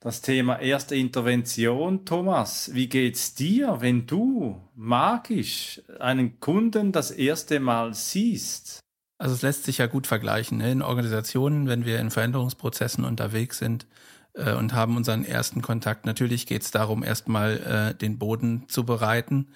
das 0.00 0.22
Thema 0.22 0.58
erste 0.58 0.96
Intervention. 0.96 2.06
Thomas, 2.06 2.70
wie 2.72 2.88
geht's 2.88 3.34
dir, 3.34 3.76
wenn 3.80 4.06
du 4.06 4.60
magisch 4.74 5.82
einen 5.98 6.40
Kunden 6.40 6.90
das 6.90 7.10
erste 7.10 7.60
Mal 7.60 7.92
siehst? 7.92 8.80
Also 9.18 9.34
es 9.34 9.42
lässt 9.42 9.64
sich 9.64 9.78
ja 9.78 9.86
gut 9.86 10.06
vergleichen. 10.06 10.58
Ne? 10.58 10.72
In 10.72 10.82
Organisationen, 10.82 11.68
wenn 11.68 11.84
wir 11.84 12.00
in 12.00 12.10
Veränderungsprozessen 12.10 13.04
unterwegs 13.04 13.58
sind 13.58 13.86
äh, 14.32 14.54
und 14.54 14.72
haben 14.72 14.96
unseren 14.96 15.26
ersten 15.26 15.60
Kontakt, 15.60 16.06
natürlich 16.06 16.46
geht 16.46 16.62
es 16.62 16.70
darum, 16.70 17.02
erstmal 17.02 17.92
äh, 17.92 17.94
den 17.94 18.18
Boden 18.18 18.64
zu 18.68 18.84
bereiten 18.84 19.48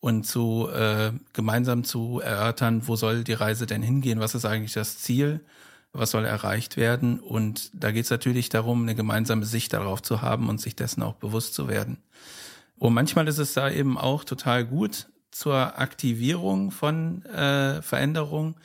und 0.00 0.26
zu 0.26 0.68
äh, 0.68 1.12
gemeinsam 1.32 1.84
zu 1.84 2.18
erörtern, 2.18 2.88
wo 2.88 2.96
soll 2.96 3.22
die 3.22 3.34
Reise 3.34 3.66
denn 3.66 3.82
hingehen, 3.82 4.18
was 4.18 4.34
ist 4.34 4.44
eigentlich 4.44 4.72
das 4.72 4.98
Ziel 4.98 5.44
was 5.92 6.10
soll 6.10 6.24
erreicht 6.24 6.76
werden. 6.76 7.20
Und 7.20 7.70
da 7.74 7.90
geht 7.90 8.04
es 8.04 8.10
natürlich 8.10 8.48
darum, 8.48 8.82
eine 8.82 8.94
gemeinsame 8.94 9.44
Sicht 9.44 9.72
darauf 9.72 10.02
zu 10.02 10.22
haben 10.22 10.48
und 10.48 10.60
sich 10.60 10.76
dessen 10.76 11.02
auch 11.02 11.14
bewusst 11.14 11.54
zu 11.54 11.68
werden. 11.68 11.98
Und 12.78 12.94
manchmal 12.94 13.28
ist 13.28 13.38
es 13.38 13.52
da 13.52 13.70
eben 13.70 13.98
auch 13.98 14.24
total 14.24 14.64
gut 14.64 15.08
zur 15.30 15.78
Aktivierung 15.78 16.70
von 16.70 17.24
äh, 17.26 17.80
Veränderungen, 17.82 18.56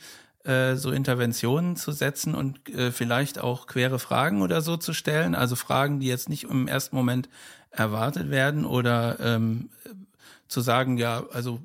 äh, 0.44 0.76
so 0.76 0.90
Interventionen 0.90 1.76
zu 1.76 1.92
setzen 1.92 2.34
und 2.34 2.68
äh, 2.68 2.90
vielleicht 2.90 3.38
auch 3.38 3.66
quere 3.66 3.98
Fragen 3.98 4.42
oder 4.42 4.60
so 4.60 4.76
zu 4.76 4.92
stellen. 4.92 5.34
Also 5.34 5.56
Fragen, 5.56 6.00
die 6.00 6.06
jetzt 6.06 6.28
nicht 6.28 6.44
im 6.44 6.68
ersten 6.68 6.96
Moment 6.96 7.28
erwartet 7.70 8.30
werden 8.30 8.64
oder 8.64 9.18
ähm, 9.20 9.70
zu 10.48 10.60
sagen, 10.60 10.98
ja, 10.98 11.24
also 11.32 11.60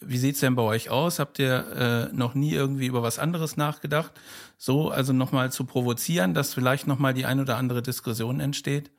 wie 0.00 0.18
sieht's 0.18 0.40
denn 0.40 0.54
bei 0.54 0.62
euch 0.62 0.90
aus? 0.90 1.18
Habt 1.18 1.38
ihr 1.38 2.10
äh, 2.12 2.14
noch 2.14 2.34
nie 2.34 2.52
irgendwie 2.52 2.86
über 2.86 3.02
was 3.02 3.18
anderes 3.18 3.56
nachgedacht? 3.56 4.12
So, 4.60 4.90
also 4.90 5.12
nochmal 5.12 5.52
zu 5.52 5.64
provozieren, 5.64 6.34
dass 6.34 6.52
vielleicht 6.52 6.88
nochmal 6.88 7.14
die 7.14 7.24
ein 7.24 7.38
oder 7.38 7.56
andere 7.56 7.80
Diskussion 7.80 8.40
entsteht. 8.40 8.90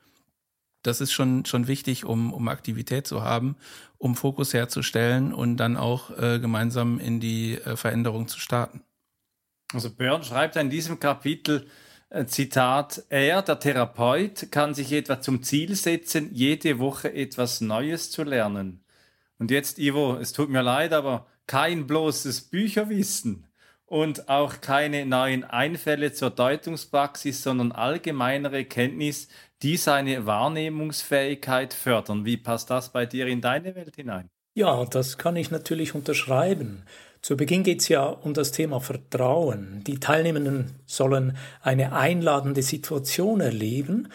Das 0.82 1.02
ist 1.02 1.12
schon, 1.12 1.44
schon 1.44 1.66
wichtig, 1.66 2.06
um, 2.06 2.32
um 2.32 2.48
Aktivität 2.48 3.06
zu 3.06 3.22
haben, 3.22 3.56
um 3.98 4.16
Fokus 4.16 4.54
herzustellen 4.54 5.34
und 5.34 5.58
dann 5.58 5.76
auch 5.76 6.16
äh, 6.18 6.38
gemeinsam 6.38 6.98
in 6.98 7.20
die 7.20 7.56
äh, 7.56 7.76
Veränderung 7.76 8.26
zu 8.26 8.40
starten. 8.40 8.82
Also 9.74 9.90
Björn 9.90 10.24
schreibt 10.24 10.56
in 10.56 10.70
diesem 10.70 10.98
Kapitel, 10.98 11.66
äh, 12.08 12.24
Zitat, 12.24 13.04
er, 13.10 13.42
der 13.42 13.60
Therapeut, 13.60 14.50
kann 14.50 14.72
sich 14.72 14.90
etwa 14.92 15.20
zum 15.20 15.42
Ziel 15.42 15.76
setzen, 15.76 16.30
jede 16.32 16.78
Woche 16.78 17.12
etwas 17.12 17.60
Neues 17.60 18.10
zu 18.10 18.24
lernen. 18.24 18.82
Und 19.38 19.50
jetzt, 19.50 19.78
Ivo, 19.78 20.16
es 20.16 20.32
tut 20.32 20.48
mir 20.48 20.62
leid, 20.62 20.94
aber 20.94 21.26
kein 21.46 21.86
bloßes 21.86 22.40
Bücherwissen 22.42 23.46
und 23.90 24.28
auch 24.28 24.60
keine 24.60 25.04
neuen 25.04 25.42
Einfälle 25.42 26.12
zur 26.12 26.30
Deutungspraxis, 26.30 27.42
sondern 27.42 27.72
allgemeinere 27.72 28.64
Kenntnis, 28.64 29.26
die 29.62 29.76
seine 29.76 30.26
Wahrnehmungsfähigkeit 30.26 31.74
fördern. 31.74 32.24
Wie 32.24 32.36
passt 32.36 32.70
das 32.70 32.92
bei 32.92 33.04
dir 33.04 33.26
in 33.26 33.40
deine 33.40 33.74
Welt 33.74 33.96
hinein? 33.96 34.30
Ja, 34.54 34.84
das 34.84 35.18
kann 35.18 35.34
ich 35.34 35.50
natürlich 35.50 35.96
unterschreiben. 35.96 36.84
Zu 37.20 37.36
Beginn 37.36 37.64
geht 37.64 37.80
es 37.80 37.88
ja 37.88 38.04
um 38.04 38.32
das 38.32 38.52
Thema 38.52 38.80
Vertrauen. 38.80 39.82
Die 39.84 39.98
Teilnehmenden 39.98 40.76
sollen 40.86 41.36
eine 41.60 41.92
einladende 41.92 42.62
Situation 42.62 43.40
erleben 43.40 44.08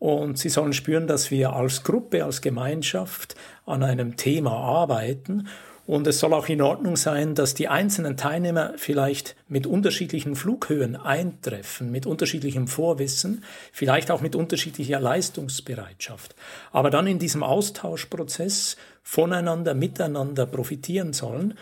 und 0.00 0.38
sie 0.38 0.48
sollen 0.48 0.72
spüren, 0.72 1.06
dass 1.06 1.30
wir 1.30 1.52
als 1.52 1.84
Gruppe, 1.84 2.24
als 2.24 2.42
Gemeinschaft 2.42 3.36
an 3.64 3.84
einem 3.84 4.16
Thema 4.16 4.54
arbeiten. 4.54 5.46
Und 5.86 6.06
es 6.06 6.20
soll 6.20 6.34
auch 6.34 6.48
in 6.48 6.62
Ordnung 6.62 6.96
sein, 6.96 7.34
dass 7.34 7.54
die 7.54 7.66
einzelnen 7.66 8.16
Teilnehmer 8.16 8.74
vielleicht 8.76 9.34
mit 9.48 9.66
unterschiedlichen 9.66 10.36
Flughöhen 10.36 10.94
eintreffen, 10.94 11.90
mit 11.90 12.06
unterschiedlichem 12.06 12.68
Vorwissen, 12.68 13.42
vielleicht 13.72 14.12
auch 14.12 14.20
mit 14.20 14.36
unterschiedlicher 14.36 15.00
Leistungsbereitschaft. 15.00 16.36
Aber 16.70 16.90
dann 16.90 17.08
in 17.08 17.18
diesem 17.18 17.42
Austauschprozess 17.42 18.76
voneinander, 19.02 19.74
miteinander 19.74 20.46
profitieren 20.46 21.12
sollen 21.12 21.54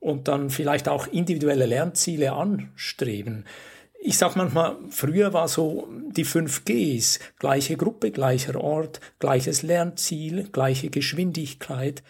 und 0.00 0.28
dann 0.28 0.48
vielleicht 0.48 0.88
auch 0.88 1.06
individuelle 1.06 1.66
Lernziele 1.66 2.32
anstreben. 2.32 3.44
Ich 4.06 4.18
sage 4.18 4.34
manchmal, 4.36 4.76
früher 4.90 5.32
war 5.32 5.48
so 5.48 5.88
die 6.10 6.24
5 6.24 6.64
Gs, 6.66 7.20
gleiche 7.38 7.76
Gruppe, 7.76 8.10
gleicher 8.10 8.60
Ort, 8.60 9.00
gleiches 9.18 9.62
Lernziel, 9.62 10.48
gleiche 10.52 10.90
Geschwindigkeit. 10.90 12.02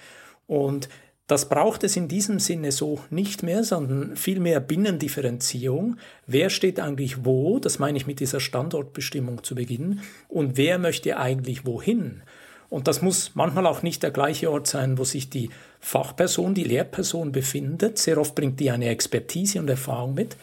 Und 0.47 0.89
das 1.27 1.49
braucht 1.49 1.85
es 1.85 1.97
in 1.97 2.07
diesem 2.07 2.39
Sinne 2.39 2.71
so 2.71 3.01
nicht 3.09 3.43
mehr, 3.43 3.65
sondern 3.65 4.17
vielmehr 4.17 4.61
Binnendifferenzierung. 4.61 5.97
Wer 6.27 6.51
steht 6.51 6.79
eigentlich 6.81 7.25
wo? 7.25 7.59
Das 7.59 7.79
meine 7.79 7.97
ich 7.97 8.07
mit 8.07 8.21
dieser 8.21 8.41
Standortbestimmung 8.41 9.43
zu 9.43 9.55
Beginn. 9.55 10.01
Und 10.29 10.59
wer 10.59 10.79
möchte 10.79 11.17
eigentlich 11.17 11.65
wohin? 11.65 12.23
Und 12.69 12.89
das 12.89 13.01
muss 13.01 13.31
manchmal 13.35 13.67
auch 13.67 13.83
nicht 13.83 14.03
der 14.03 14.11
gleiche 14.11 14.51
Ort 14.51 14.67
sein, 14.67 14.99
wo 14.99 15.05
sich 15.05 15.31
die 15.31 15.49
Fachperson, 15.81 16.55
die 16.55 16.65
Lehrperson 16.65 17.33
befindet. 17.33 17.99
Sehr 17.99 18.19
oft 18.19 18.35
bringt 18.35 18.61
die 18.61 18.71
eine 18.71 18.89
Expertise 18.89 19.61
und 19.61 19.71
Erfahrung 19.71 20.15
mit. 20.15 20.37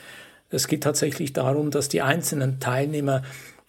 Es 0.49 0.67
geht 0.67 0.83
tatsächlich 0.83 1.33
darum, 1.33 1.69
dass 1.71 1.89
die 1.89 2.01
einzelnen 2.01 2.59
Teilnehmer 2.59 3.21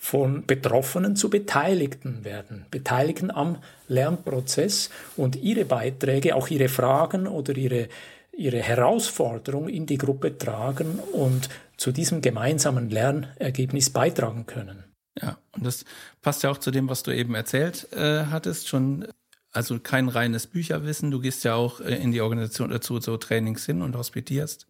von 0.02 0.46
Betroffenen 0.46 1.14
zu 1.14 1.30
Beteiligten 1.30 2.24
werden, 2.24 2.66
Beteiligten 2.72 3.30
am 3.30 3.58
Lernprozess 3.86 4.90
und 5.16 5.36
ihre 5.36 5.64
Beiträge, 5.64 6.34
auch 6.34 6.48
ihre 6.48 6.68
Fragen 6.68 7.28
oder 7.28 7.56
ihre, 7.56 7.88
ihre 8.36 8.58
Herausforderung 8.58 9.68
in 9.68 9.86
die 9.86 9.98
Gruppe 9.98 10.36
tragen 10.36 10.98
und 11.12 11.48
zu 11.76 11.92
diesem 11.92 12.20
gemeinsamen 12.20 12.90
Lernergebnis 12.90 13.90
beitragen 13.90 14.44
können. 14.46 14.82
Ja, 15.22 15.38
und 15.52 15.64
das 15.64 15.84
passt 16.20 16.42
ja 16.42 16.50
auch 16.50 16.58
zu 16.58 16.72
dem, 16.72 16.88
was 16.88 17.04
du 17.04 17.12
eben 17.12 17.36
erzählt 17.36 17.86
äh, 17.92 18.24
hattest, 18.24 18.66
schon 18.66 19.06
also 19.52 19.78
kein 19.78 20.08
reines 20.08 20.48
Bücherwissen. 20.48 21.12
Du 21.12 21.20
gehst 21.20 21.44
ja 21.44 21.54
auch 21.54 21.80
äh, 21.80 21.94
in 21.94 22.10
die 22.10 22.22
Organisation 22.22 22.70
dazu 22.70 22.98
so 23.00 23.16
Trainings 23.18 23.66
hin 23.66 23.82
und 23.82 23.94
hospitierst. 23.94 24.66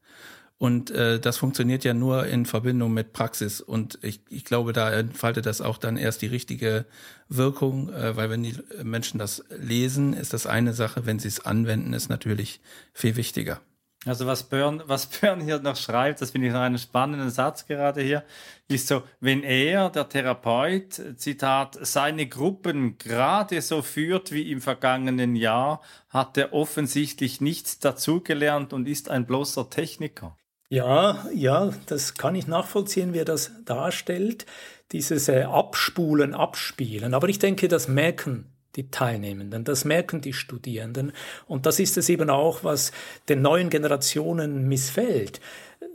Und 0.62 0.92
äh, 0.92 1.18
das 1.18 1.38
funktioniert 1.38 1.82
ja 1.82 1.92
nur 1.92 2.24
in 2.26 2.46
Verbindung 2.46 2.94
mit 2.94 3.12
Praxis. 3.12 3.60
Und 3.60 3.98
ich, 4.02 4.20
ich 4.28 4.44
glaube, 4.44 4.72
da 4.72 4.92
entfaltet 4.92 5.44
das 5.44 5.60
auch 5.60 5.76
dann 5.76 5.96
erst 5.96 6.22
die 6.22 6.28
richtige 6.28 6.86
Wirkung, 7.28 7.92
äh, 7.92 8.16
weil 8.16 8.30
wenn 8.30 8.44
die 8.44 8.54
Menschen 8.80 9.18
das 9.18 9.42
lesen, 9.50 10.12
ist 10.12 10.32
das 10.32 10.46
eine 10.46 10.72
Sache. 10.72 11.04
Wenn 11.04 11.18
sie 11.18 11.26
es 11.26 11.44
anwenden, 11.44 11.94
ist 11.94 12.10
natürlich 12.10 12.60
viel 12.94 13.16
wichtiger. 13.16 13.60
Also 14.04 14.28
was 14.28 14.44
Björn, 14.44 14.84
was 14.86 15.06
Björn 15.06 15.40
hier 15.40 15.58
noch 15.58 15.74
schreibt, 15.74 16.20
das 16.20 16.30
finde 16.30 16.46
ich 16.46 16.52
noch 16.52 16.60
einen 16.60 16.78
spannenden 16.78 17.30
Satz 17.30 17.66
gerade 17.66 18.00
hier, 18.00 18.22
ist 18.68 18.86
so, 18.86 19.02
wenn 19.18 19.42
er, 19.42 19.90
der 19.90 20.08
Therapeut, 20.08 21.00
Zitat, 21.16 21.76
seine 21.82 22.28
Gruppen 22.28 22.98
gerade 22.98 23.60
so 23.62 23.82
führt 23.82 24.30
wie 24.30 24.52
im 24.52 24.60
vergangenen 24.60 25.34
Jahr, 25.34 25.82
hat 26.08 26.36
er 26.36 26.52
offensichtlich 26.52 27.40
nichts 27.40 27.80
dazugelernt 27.80 28.72
und 28.72 28.86
ist 28.86 29.10
ein 29.10 29.26
bloßer 29.26 29.68
Techniker. 29.68 30.36
Ja, 30.72 31.26
ja, 31.34 31.70
das 31.84 32.14
kann 32.14 32.34
ich 32.34 32.46
nachvollziehen, 32.46 33.12
wie 33.12 33.18
er 33.18 33.26
das 33.26 33.52
darstellt, 33.66 34.46
dieses 34.92 35.28
äh, 35.28 35.42
Abspulen, 35.42 36.32
Abspielen. 36.32 37.12
Aber 37.12 37.28
ich 37.28 37.38
denke, 37.38 37.68
das 37.68 37.88
merken 37.88 38.46
die 38.76 38.90
Teilnehmenden, 38.90 39.64
das 39.64 39.84
merken 39.84 40.22
die 40.22 40.32
Studierenden. 40.32 41.12
Und 41.46 41.66
das 41.66 41.78
ist 41.78 41.98
es 41.98 42.08
eben 42.08 42.30
auch, 42.30 42.64
was 42.64 42.90
den 43.28 43.42
neuen 43.42 43.68
Generationen 43.68 44.66
missfällt. 44.66 45.42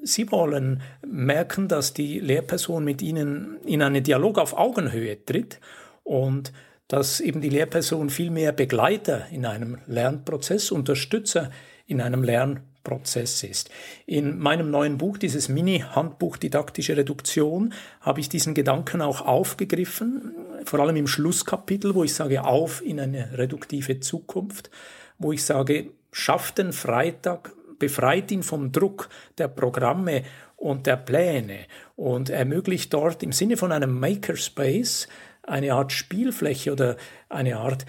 Sie 0.03 0.31
wollen 0.31 0.83
merken, 1.03 1.67
dass 1.67 1.95
die 1.95 2.19
Lehrperson 2.19 2.83
mit 2.83 3.01
ihnen 3.01 3.57
in 3.65 3.81
einen 3.81 4.03
Dialog 4.03 4.37
auf 4.37 4.55
Augenhöhe 4.55 5.25
tritt 5.25 5.59
und 6.03 6.53
dass 6.87 7.19
eben 7.19 7.41
die 7.41 7.49
Lehrperson 7.49 8.11
viel 8.11 8.29
mehr 8.29 8.51
Begleiter 8.51 9.25
in 9.31 9.47
einem 9.47 9.79
Lernprozess, 9.87 10.69
Unterstützer 10.69 11.49
in 11.87 11.99
einem 11.99 12.21
Lernprozess 12.21 12.76
Prozess 12.87 13.43
ist. 13.43 13.69
In 14.05 14.39
meinem 14.39 14.71
neuen 14.71 14.97
Buch, 14.97 15.17
dieses 15.17 15.49
Mini-Handbuch 15.49 16.37
Didaktische 16.37 16.95
Reduktion, 16.95 17.73
habe 17.99 18.21
ich 18.21 18.29
diesen 18.29 18.53
Gedanken 18.53 19.01
auch 19.01 19.19
aufgegriffen, 19.19 20.31
vor 20.63 20.79
allem 20.79 20.95
im 20.95 21.07
Schlusskapitel, 21.07 21.95
wo 21.95 22.05
ich 22.05 22.13
sage, 22.13 22.45
auf 22.45 22.81
in 22.81 23.01
eine 23.01 23.37
reduktive 23.37 23.99
Zukunft, 23.99 24.71
wo 25.19 25.33
ich 25.33 25.43
sage, 25.43 25.91
schafft 26.13 26.59
den 26.59 26.71
Freitag, 26.71 27.51
befreit 27.77 28.31
ihn 28.31 28.41
vom 28.41 28.71
Druck 28.71 29.09
der 29.37 29.49
Programme 29.49 30.23
und 30.55 30.87
der 30.87 30.95
Pläne 30.95 31.65
und 31.97 32.29
ermöglicht 32.29 32.93
dort 32.93 33.21
im 33.21 33.33
Sinne 33.33 33.57
von 33.57 33.73
einem 33.73 33.99
Makerspace 33.99 35.09
eine 35.43 35.73
Art 35.73 35.91
Spielfläche 35.91 36.71
oder 36.71 36.95
eine 37.27 37.57
Art 37.57 37.85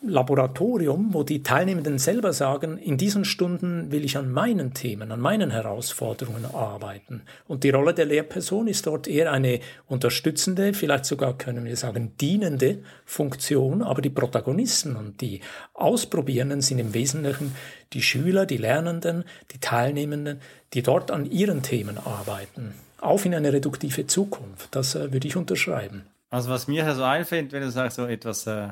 Laboratorium, 0.00 1.12
wo 1.12 1.24
die 1.24 1.42
Teilnehmenden 1.42 1.98
selber 1.98 2.32
sagen, 2.32 2.78
in 2.78 2.98
diesen 2.98 3.24
Stunden 3.24 3.90
will 3.90 4.04
ich 4.04 4.16
an 4.16 4.30
meinen 4.30 4.72
Themen, 4.72 5.10
an 5.10 5.18
meinen 5.18 5.50
Herausforderungen 5.50 6.44
arbeiten. 6.44 7.22
Und 7.48 7.64
die 7.64 7.70
Rolle 7.70 7.94
der 7.94 8.06
Lehrperson 8.06 8.68
ist 8.68 8.86
dort 8.86 9.08
eher 9.08 9.32
eine 9.32 9.58
unterstützende, 9.88 10.72
vielleicht 10.72 11.04
sogar 11.04 11.36
können 11.36 11.64
wir 11.64 11.76
sagen 11.76 12.12
dienende 12.20 12.78
Funktion, 13.04 13.82
aber 13.82 14.00
die 14.00 14.10
Protagonisten 14.10 14.94
und 14.94 15.20
die 15.20 15.40
Ausprobierenden 15.74 16.60
sind 16.60 16.78
im 16.78 16.94
Wesentlichen 16.94 17.56
die 17.92 18.02
Schüler, 18.02 18.46
die 18.46 18.56
Lernenden, 18.56 19.24
die 19.52 19.58
Teilnehmenden, 19.58 20.40
die 20.74 20.82
dort 20.82 21.10
an 21.10 21.26
ihren 21.28 21.62
Themen 21.62 21.98
arbeiten. 21.98 22.72
Auf 23.00 23.24
in 23.24 23.34
eine 23.34 23.52
reduktive 23.52 24.06
Zukunft, 24.06 24.68
das 24.76 24.94
äh, 24.94 25.12
würde 25.12 25.26
ich 25.26 25.36
unterschreiben. 25.36 26.06
Also 26.30 26.50
was 26.50 26.68
mir 26.68 26.94
so 26.94 27.02
einfällt, 27.02 27.52
wenn 27.52 27.62
du 27.62 27.70
sagst, 27.70 27.96
so 27.96 28.06
etwas 28.06 28.46
äh 28.46 28.68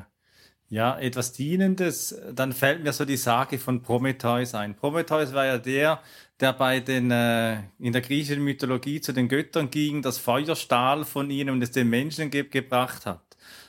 ja, 0.69 0.99
etwas 0.99 1.31
Dienendes, 1.31 2.19
dann 2.33 2.51
fällt 2.51 2.83
mir 2.83 2.91
so 2.91 3.05
die 3.05 3.17
Sage 3.17 3.57
von 3.57 3.81
Prometheus 3.81 4.53
ein. 4.53 4.75
Prometheus 4.75 5.33
war 5.33 5.45
ja 5.45 5.57
der, 5.57 6.01
der 6.39 6.53
bei 6.53 6.79
den, 6.81 7.09
äh, 7.09 7.59
in 7.79 7.93
der 7.93 8.01
griechischen 8.01 8.43
Mythologie 8.43 8.99
zu 8.99 9.13
den 9.13 9.29
Göttern 9.29 9.71
ging, 9.71 10.01
das 10.01 10.17
Feuer 10.17 10.55
stahl 10.55 11.05
von 11.05 11.29
ihnen 11.29 11.51
und 11.51 11.61
es 11.61 11.71
den 11.71 11.89
Menschen 11.89 12.29
ge 12.29 12.43
gebracht 12.43 13.05
hat. 13.05 13.21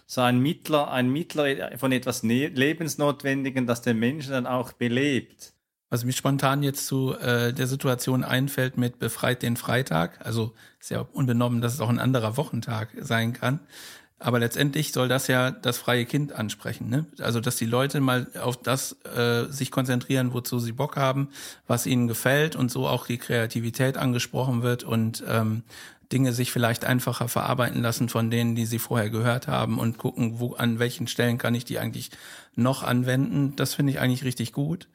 So 0.06 0.22
ein 0.22 0.40
Mittler, 0.40 0.90
ein 0.90 1.10
Mittler 1.10 1.76
von 1.78 1.92
etwas 1.92 2.22
ne 2.22 2.48
Lebensnotwendigen, 2.48 3.66
das 3.66 3.82
den 3.82 3.98
Menschen 3.98 4.32
dann 4.32 4.46
auch 4.46 4.72
belebt. 4.72 5.52
Was 5.90 6.04
mir 6.04 6.12
spontan 6.12 6.62
jetzt 6.62 6.86
zu 6.86 7.14
äh, 7.14 7.52
der 7.52 7.66
Situation 7.66 8.24
einfällt 8.24 8.76
mit 8.76 8.98
befreit 8.98 9.42
den 9.42 9.56
Freitag, 9.56 10.24
also 10.24 10.54
ist 10.80 10.90
ja 10.90 11.00
unbenommen, 11.12 11.60
dass 11.60 11.74
es 11.74 11.80
auch 11.80 11.88
ein 11.88 11.98
anderer 11.98 12.36
Wochentag 12.36 12.90
sein 13.00 13.32
kann. 13.32 13.60
Aber 14.20 14.40
letztendlich 14.40 14.92
soll 14.92 15.06
das 15.06 15.28
ja 15.28 15.52
das 15.52 15.78
freie 15.78 16.04
Kind 16.04 16.32
ansprechen. 16.32 16.88
Ne? 16.88 17.06
Also 17.20 17.40
dass 17.40 17.56
die 17.56 17.66
Leute 17.66 18.00
mal 18.00 18.26
auf 18.42 18.56
das 18.56 18.96
äh, 19.16 19.44
sich 19.50 19.70
konzentrieren, 19.70 20.32
wozu 20.32 20.58
sie 20.58 20.72
Bock 20.72 20.96
haben, 20.96 21.28
was 21.66 21.86
ihnen 21.86 22.08
gefällt 22.08 22.56
und 22.56 22.70
so 22.70 22.88
auch 22.88 23.06
die 23.06 23.18
Kreativität 23.18 23.96
angesprochen 23.96 24.62
wird 24.62 24.82
und 24.82 25.22
ähm, 25.28 25.62
Dinge 26.12 26.32
sich 26.32 26.50
vielleicht 26.50 26.84
einfacher 26.84 27.28
verarbeiten 27.28 27.82
lassen 27.82 28.08
von 28.08 28.30
denen, 28.30 28.54
die 28.54 28.66
sie 28.66 28.78
vorher 28.78 29.10
gehört 29.10 29.46
haben 29.46 29.78
und 29.78 29.98
gucken, 29.98 30.40
wo 30.40 30.54
an 30.54 30.78
welchen 30.78 31.06
Stellen 31.06 31.38
kann 31.38 31.54
ich 31.54 31.64
die 31.64 31.78
eigentlich 31.78 32.10
noch 32.56 32.82
anwenden. 32.82 33.54
Das 33.56 33.74
finde 33.74 33.92
ich 33.92 34.00
eigentlich 34.00 34.24
richtig 34.24 34.52
gut 34.52 34.88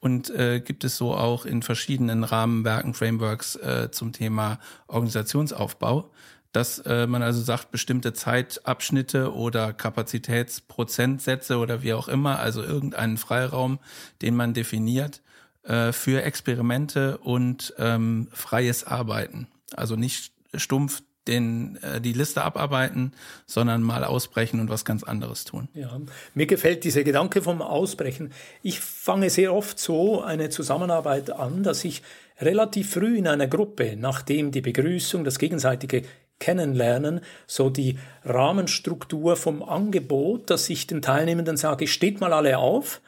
und 0.00 0.30
äh, 0.30 0.60
gibt 0.60 0.84
es 0.84 0.96
so 0.96 1.14
auch 1.14 1.46
in 1.46 1.62
verschiedenen 1.62 2.22
Rahmenwerken, 2.22 2.94
Frameworks 2.94 3.56
äh, 3.56 3.90
zum 3.90 4.12
Thema 4.12 4.60
Organisationsaufbau 4.86 6.10
dass 6.52 6.78
äh, 6.80 7.06
man 7.06 7.22
also 7.22 7.40
sagt, 7.40 7.70
bestimmte 7.70 8.12
Zeitabschnitte 8.12 9.34
oder 9.34 9.72
Kapazitätsprozentsätze 9.72 11.58
oder 11.58 11.82
wie 11.82 11.92
auch 11.92 12.08
immer, 12.08 12.38
also 12.38 12.62
irgendeinen 12.62 13.18
Freiraum, 13.18 13.78
den 14.22 14.34
man 14.34 14.54
definiert 14.54 15.22
äh, 15.64 15.92
für 15.92 16.22
Experimente 16.22 17.18
und 17.18 17.74
ähm, 17.78 18.28
freies 18.32 18.84
Arbeiten. 18.84 19.48
Also 19.76 19.96
nicht 19.96 20.32
stumpf 20.54 21.02
den, 21.28 21.76
äh, 21.82 22.00
die 22.00 22.14
Liste 22.14 22.42
abarbeiten, 22.42 23.12
sondern 23.46 23.82
mal 23.82 24.02
ausbrechen 24.02 24.60
und 24.60 24.70
was 24.70 24.84
ganz 24.84 25.02
anderes 25.04 25.44
tun. 25.44 25.68
Ja, 25.74 26.00
mir 26.34 26.46
gefällt 26.46 26.84
dieser 26.84 27.04
Gedanke 27.04 27.42
vom 27.42 27.62
Ausbrechen. 27.62 28.32
Ich 28.62 28.80
fange 28.80 29.30
sehr 29.30 29.54
oft 29.54 29.78
so 29.78 30.22
eine 30.22 30.48
Zusammenarbeit 30.48 31.30
an, 31.30 31.62
dass 31.62 31.84
ich 31.84 32.02
relativ 32.40 32.90
früh 32.90 33.18
in 33.18 33.28
einer 33.28 33.46
Gruppe, 33.46 33.96
nachdem 33.96 34.50
die 34.50 34.60
Begrüßung, 34.60 35.24
das 35.24 35.38
gegenseitige 35.38 36.02
kennenlernen, 36.38 37.20
so 37.46 37.70
die 37.70 37.98
Rahmenstruktur 38.24 39.36
vom 39.36 39.62
Angebot, 39.62 40.50
dass 40.50 40.68
ich 40.70 40.86
den 40.86 41.02
Teilnehmenden 41.02 41.56
sage, 41.56 41.86
steht 41.86 42.20
mal 42.20 42.32
alle 42.32 42.58
auf, 42.58 43.00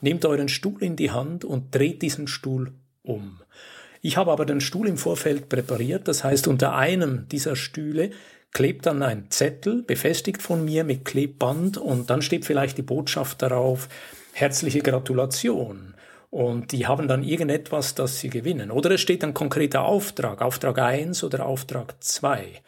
nehmt 0.00 0.24
euren 0.24 0.48
Stuhl 0.48 0.82
in 0.82 0.96
die 0.96 1.10
Hand 1.10 1.44
und 1.44 1.74
dreht 1.74 2.02
diesen 2.02 2.28
Stuhl 2.28 2.72
um. 3.02 3.40
Ich 4.02 4.16
habe 4.16 4.30
aber 4.30 4.46
den 4.46 4.60
Stuhl 4.60 4.86
im 4.86 4.98
Vorfeld 4.98 5.48
präpariert, 5.48 6.06
das 6.06 6.22
heißt 6.22 6.46
unter 6.46 6.76
einem 6.76 7.26
dieser 7.28 7.56
Stühle 7.56 8.10
klebt 8.52 8.86
dann 8.86 9.02
ein 9.02 9.30
Zettel, 9.30 9.82
befestigt 9.82 10.40
von 10.40 10.64
mir 10.64 10.82
mit 10.84 11.04
Klebband 11.04 11.76
und 11.76 12.08
dann 12.08 12.22
steht 12.22 12.46
vielleicht 12.46 12.78
die 12.78 12.82
Botschaft 12.82 13.42
darauf, 13.42 13.88
herzliche 14.32 14.80
Gratulation. 14.80 15.94
Und 16.30 16.72
die 16.72 16.86
haben 16.86 17.06
dann 17.06 17.22
irgendetwas, 17.22 17.94
das 17.94 18.18
sie 18.20 18.30
gewinnen. 18.30 18.70
Oder 18.70 18.92
es 18.92 19.00
steht 19.00 19.22
ein 19.24 19.34
konkreter 19.34 19.84
Auftrag, 19.84 20.40
Auftrag 20.40 20.78
1 20.78 21.22
oder 21.22 21.44
Auftrag 21.44 22.02
2. 22.02 22.62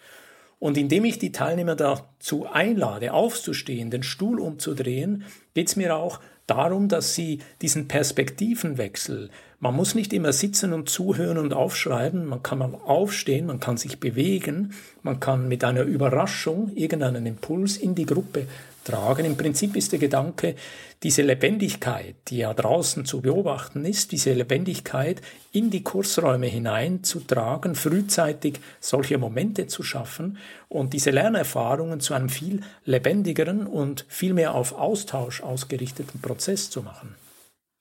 Und 0.58 0.76
indem 0.76 1.04
ich 1.04 1.18
die 1.18 1.32
Teilnehmer 1.32 1.76
dazu 1.76 2.46
einlade, 2.46 3.12
aufzustehen, 3.12 3.90
den 3.90 4.02
Stuhl 4.02 4.40
umzudrehen, 4.40 5.24
geht 5.54 5.68
es 5.68 5.76
mir 5.76 5.94
auch 5.94 6.20
darum, 6.46 6.88
dass 6.88 7.14
sie 7.14 7.40
diesen 7.62 7.86
Perspektivenwechsel, 7.86 9.30
man 9.60 9.74
muss 9.74 9.94
nicht 9.94 10.12
immer 10.12 10.32
sitzen 10.32 10.72
und 10.72 10.88
zuhören 10.88 11.36
und 11.36 11.52
aufschreiben, 11.52 12.26
man 12.26 12.42
kann 12.42 12.58
mal 12.58 12.74
aufstehen, 12.84 13.46
man 13.46 13.58
kann 13.58 13.76
sich 13.76 13.98
bewegen, 13.98 14.72
man 15.02 15.18
kann 15.18 15.48
mit 15.48 15.64
einer 15.64 15.82
Überraschung 15.82 16.70
irgendeinen 16.76 17.26
Impuls 17.26 17.76
in 17.76 17.94
die 17.96 18.06
Gruppe 18.06 18.46
tragen. 18.84 19.24
Im 19.24 19.36
Prinzip 19.36 19.74
ist 19.74 19.90
der 19.90 19.98
Gedanke, 19.98 20.54
diese 21.02 21.22
Lebendigkeit, 21.22 22.14
die 22.28 22.38
ja 22.38 22.54
draußen 22.54 23.04
zu 23.04 23.20
beobachten 23.20 23.84
ist, 23.84 24.12
diese 24.12 24.32
Lebendigkeit 24.32 25.22
in 25.52 25.70
die 25.70 25.82
Kursräume 25.82 26.46
hineinzutragen, 26.46 27.74
frühzeitig 27.74 28.60
solche 28.80 29.18
Momente 29.18 29.66
zu 29.66 29.82
schaffen 29.82 30.38
und 30.68 30.92
diese 30.92 31.10
Lernerfahrungen 31.10 32.00
zu 32.00 32.14
einem 32.14 32.28
viel 32.28 32.62
lebendigeren 32.84 33.66
und 33.66 34.06
viel 34.08 34.34
mehr 34.34 34.54
auf 34.54 34.72
Austausch 34.72 35.42
ausgerichteten 35.42 36.20
Prozess 36.20 36.70
zu 36.70 36.82
machen. 36.82 37.14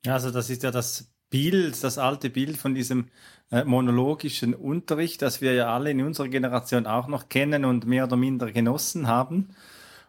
Also 0.05 0.31
das 0.31 0.49
ist 0.49 0.63
ja 0.63 0.71
das 0.71 1.07
Bild, 1.29 1.83
das 1.83 1.97
alte 1.97 2.29
Bild 2.29 2.57
von 2.57 2.73
diesem 2.75 3.07
äh, 3.51 3.63
monologischen 3.63 4.53
Unterricht, 4.53 5.21
das 5.21 5.41
wir 5.41 5.53
ja 5.53 5.73
alle 5.73 5.91
in 5.91 6.01
unserer 6.01 6.27
Generation 6.27 6.85
auch 6.85 7.07
noch 7.07 7.29
kennen 7.29 7.65
und 7.65 7.85
mehr 7.85 8.05
oder 8.05 8.17
minder 8.17 8.51
genossen 8.51 9.07
haben. 9.07 9.49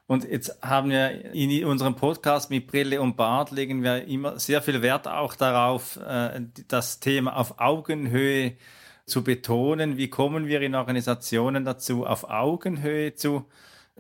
Und 0.07 0.25
jetzt 0.25 0.63
haben 0.63 0.91
wir 0.91 1.35
in 1.35 1.65
unserem 1.67 1.95
Podcast 1.95 2.51
mit 2.51 2.67
Brille 2.67 3.01
und 3.01 3.17
Bart 3.17 3.51
legen 3.51 3.83
wir 3.83 4.07
immer 4.07 4.39
sehr 4.39 4.63
viel 4.63 4.81
Wert 4.81 5.07
auch 5.07 5.35
darauf, 5.35 5.99
äh, 5.99 6.41
das 6.67 6.99
Thema 6.99 7.37
auf 7.37 7.61
Augenhöhe 7.61 8.55
zu 9.05 9.23
betonen. 9.23 9.97
Wie 9.97 10.09
kommen 10.09 10.47
wir 10.47 10.63
in 10.63 10.75
Organisationen 10.75 11.65
dazu, 11.65 12.07
auf 12.07 12.31
Augenhöhe 12.31 13.15
zu 13.15 13.45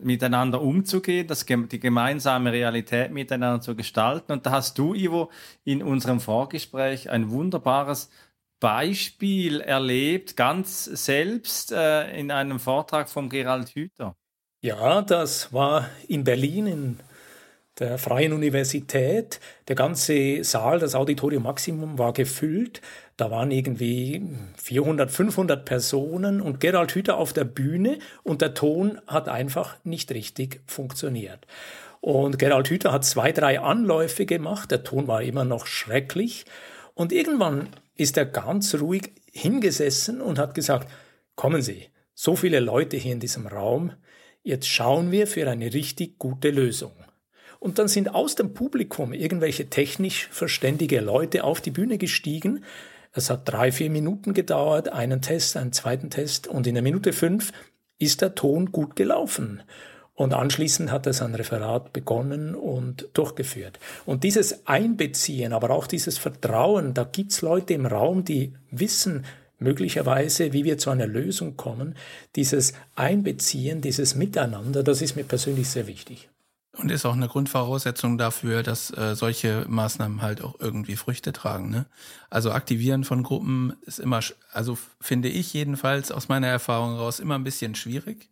miteinander 0.02 0.60
umzugehen, 0.60 1.26
das, 1.26 1.46
die 1.46 1.80
gemeinsame 1.80 2.52
Realität 2.52 3.10
miteinander 3.10 3.60
zu 3.60 3.74
gestalten. 3.74 4.32
Und 4.32 4.46
da 4.46 4.52
hast 4.52 4.78
du, 4.78 4.94
Ivo, 4.94 5.30
in 5.64 5.82
unserem 5.82 6.20
Vorgespräch 6.20 7.10
ein 7.10 7.30
wunderbares 7.30 8.10
Beispiel 8.60 9.60
erlebt, 9.60 10.36
ganz 10.36 10.84
selbst 10.84 11.72
äh, 11.72 12.18
in 12.18 12.30
einem 12.30 12.58
Vortrag 12.58 13.08
von 13.08 13.28
Gerald 13.28 13.70
Hüther. 13.70 14.16
Ja, 14.60 15.02
das 15.02 15.52
war 15.52 15.88
in 16.08 16.24
Berlin 16.24 16.66
in 16.66 17.00
der 17.78 17.98
Freien 17.98 18.32
Universität. 18.32 19.40
Der 19.68 19.76
ganze 19.76 20.42
Saal, 20.44 20.78
das 20.78 20.94
Auditorium 20.94 21.44
Maximum 21.44 21.98
war 21.98 22.12
gefüllt. 22.12 22.80
Da 23.16 23.30
waren 23.30 23.50
irgendwie 23.50 24.22
400, 24.56 25.10
500 25.10 25.64
Personen 25.64 26.40
und 26.40 26.60
Gerald 26.60 26.94
Hüther 26.94 27.16
auf 27.16 27.32
der 27.32 27.44
Bühne 27.44 27.98
und 28.22 28.42
der 28.42 28.54
Ton 28.54 29.00
hat 29.06 29.28
einfach 29.28 29.76
nicht 29.84 30.12
richtig 30.12 30.60
funktioniert. 30.66 31.46
Und 32.00 32.38
Gerald 32.38 32.68
Hüther 32.68 32.92
hat 32.92 33.04
zwei, 33.04 33.32
drei 33.32 33.60
Anläufe 33.60 34.26
gemacht. 34.26 34.70
Der 34.70 34.84
Ton 34.84 35.08
war 35.08 35.22
immer 35.22 35.44
noch 35.44 35.66
schrecklich. 35.66 36.44
Und 36.94 37.12
irgendwann 37.12 37.68
ist 37.96 38.16
er 38.16 38.26
ganz 38.26 38.74
ruhig 38.76 39.12
hingesessen 39.32 40.20
und 40.20 40.38
hat 40.38 40.54
gesagt, 40.54 40.88
kommen 41.34 41.62
Sie, 41.62 41.88
so 42.14 42.36
viele 42.36 42.60
Leute 42.60 42.96
hier 42.96 43.12
in 43.12 43.20
diesem 43.20 43.46
Raum, 43.46 43.92
Jetzt 44.48 44.68
schauen 44.68 45.10
wir 45.10 45.26
für 45.26 45.46
eine 45.50 45.74
richtig 45.74 46.18
gute 46.18 46.50
Lösung. 46.50 46.92
Und 47.58 47.78
dann 47.78 47.88
sind 47.88 48.14
aus 48.14 48.34
dem 48.34 48.54
Publikum 48.54 49.12
irgendwelche 49.12 49.68
technisch 49.68 50.28
verständige 50.30 51.00
Leute 51.00 51.44
auf 51.44 51.60
die 51.60 51.70
Bühne 51.70 51.98
gestiegen. 51.98 52.64
Es 53.12 53.30
hat 53.30 53.48
drei, 53.48 53.72
vier 53.72 53.90
Minuten 53.90 54.32
gedauert, 54.34 54.90
einen 54.90 55.22
Test, 55.22 55.56
einen 55.56 55.72
zweiten 55.72 56.10
Test 56.10 56.46
und 56.46 56.66
in 56.66 56.74
der 56.74 56.82
Minute 56.82 57.12
fünf 57.12 57.52
ist 57.98 58.20
der 58.20 58.34
Ton 58.34 58.70
gut 58.70 58.94
gelaufen. 58.94 59.62
Und 60.14 60.34
anschließend 60.34 60.90
hat 60.90 61.06
er 61.06 61.12
sein 61.12 61.34
Referat 61.34 61.92
begonnen 61.92 62.56
und 62.56 63.08
durchgeführt. 63.12 63.78
Und 64.04 64.24
dieses 64.24 64.66
Einbeziehen, 64.66 65.52
aber 65.52 65.70
auch 65.70 65.86
dieses 65.86 66.18
Vertrauen, 66.18 66.92
da 66.92 67.04
gibt's 67.04 67.40
Leute 67.40 67.74
im 67.74 67.86
Raum, 67.86 68.24
die 68.24 68.54
wissen, 68.70 69.24
möglicherweise, 69.60 70.52
wie 70.52 70.64
wir 70.64 70.78
zu 70.78 70.90
einer 70.90 71.06
Lösung 71.06 71.56
kommen, 71.56 71.94
dieses 72.36 72.72
Einbeziehen, 72.94 73.80
dieses 73.80 74.14
Miteinander, 74.14 74.82
das 74.82 75.02
ist 75.02 75.16
mir 75.16 75.24
persönlich 75.24 75.68
sehr 75.68 75.86
wichtig. 75.86 76.28
Und 76.76 76.90
ist 76.90 77.06
auch 77.06 77.14
eine 77.14 77.28
Grundvoraussetzung 77.28 78.18
dafür, 78.18 78.62
dass 78.62 78.96
äh, 78.96 79.16
solche 79.16 79.64
Maßnahmen 79.68 80.22
halt 80.22 80.42
auch 80.42 80.60
irgendwie 80.60 80.96
Früchte 80.96 81.32
tragen. 81.32 81.70
Ne? 81.70 81.86
Also 82.30 82.52
aktivieren 82.52 83.04
von 83.04 83.22
Gruppen 83.22 83.74
ist 83.82 83.98
immer, 83.98 84.20
also 84.52 84.78
finde 85.00 85.28
ich 85.28 85.52
jedenfalls 85.52 86.12
aus 86.12 86.28
meiner 86.28 86.46
Erfahrung 86.46 86.92
heraus 86.92 87.20
immer 87.20 87.34
ein 87.34 87.44
bisschen 87.44 87.74
schwierig. 87.74 88.28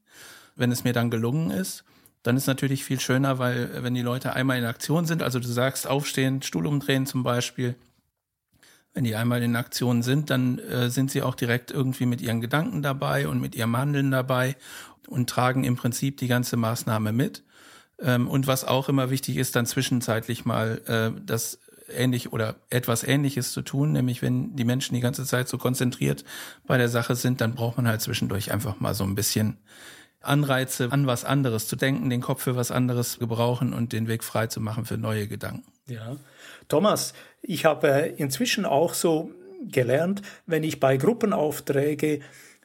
Wenn 0.54 0.70
es 0.70 0.84
mir 0.84 0.92
dann 0.92 1.10
gelungen 1.10 1.50
ist, 1.50 1.84
dann 2.22 2.36
ist 2.36 2.46
natürlich 2.46 2.84
viel 2.84 3.00
schöner, 3.00 3.38
weil 3.38 3.82
wenn 3.82 3.94
die 3.94 4.02
Leute 4.02 4.32
einmal 4.32 4.58
in 4.58 4.64
Aktion 4.64 5.06
sind, 5.06 5.22
also 5.22 5.38
du 5.38 5.48
sagst 5.48 5.86
aufstehen, 5.86 6.42
Stuhl 6.42 6.66
umdrehen 6.66 7.06
zum 7.06 7.22
Beispiel, 7.22 7.74
wenn 8.96 9.04
die 9.04 9.14
einmal 9.14 9.42
in 9.42 9.56
Aktion 9.56 10.02
sind, 10.02 10.30
dann 10.30 10.58
äh, 10.58 10.88
sind 10.88 11.10
sie 11.10 11.22
auch 11.22 11.34
direkt 11.34 11.70
irgendwie 11.70 12.06
mit 12.06 12.20
ihren 12.20 12.40
Gedanken 12.40 12.82
dabei 12.82 13.28
und 13.28 13.40
mit 13.40 13.54
ihrem 13.54 13.76
Handeln 13.76 14.10
dabei 14.10 14.56
und 15.06 15.28
tragen 15.28 15.64
im 15.64 15.76
Prinzip 15.76 16.16
die 16.16 16.28
ganze 16.28 16.56
Maßnahme 16.56 17.12
mit. 17.12 17.44
Ähm, 18.00 18.28
und 18.28 18.46
was 18.46 18.64
auch 18.64 18.88
immer 18.88 19.10
wichtig 19.10 19.36
ist, 19.36 19.56
dann 19.56 19.66
zwischenzeitlich 19.66 20.44
mal 20.44 20.80
äh, 20.86 21.20
das 21.24 21.58
ähnlich 21.88 22.32
oder 22.32 22.56
etwas 22.70 23.04
Ähnliches 23.04 23.52
zu 23.52 23.62
tun, 23.62 23.92
nämlich 23.92 24.22
wenn 24.22 24.56
die 24.56 24.64
Menschen 24.64 24.94
die 24.94 25.00
ganze 25.00 25.24
Zeit 25.24 25.48
so 25.48 25.58
konzentriert 25.58 26.24
bei 26.66 26.78
der 26.78 26.88
Sache 26.88 27.14
sind, 27.14 27.40
dann 27.40 27.54
braucht 27.54 27.76
man 27.76 27.86
halt 27.88 28.00
zwischendurch 28.00 28.52
einfach 28.52 28.80
mal 28.80 28.94
so 28.94 29.04
ein 29.04 29.14
bisschen 29.14 29.58
Anreize, 30.20 30.90
an 30.90 31.06
was 31.06 31.24
anderes 31.24 31.68
zu 31.68 31.76
denken, 31.76 32.10
den 32.10 32.20
Kopf 32.20 32.42
für 32.42 32.56
was 32.56 32.70
anderes 32.70 33.18
gebrauchen 33.18 33.72
und 33.72 33.92
den 33.92 34.08
Weg 34.08 34.24
frei 34.24 34.48
zu 34.48 34.60
machen 34.60 34.84
für 34.84 34.98
neue 34.98 35.28
Gedanken. 35.28 35.64
Ja. 35.86 36.16
Thomas, 36.68 37.14
ich 37.42 37.64
habe 37.64 37.88
inzwischen 38.16 38.64
auch 38.64 38.94
so 38.94 39.30
gelernt, 39.70 40.22
wenn 40.46 40.64
ich 40.64 40.80
bei 40.80 40.96
Gruppenaufträge 40.96 42.20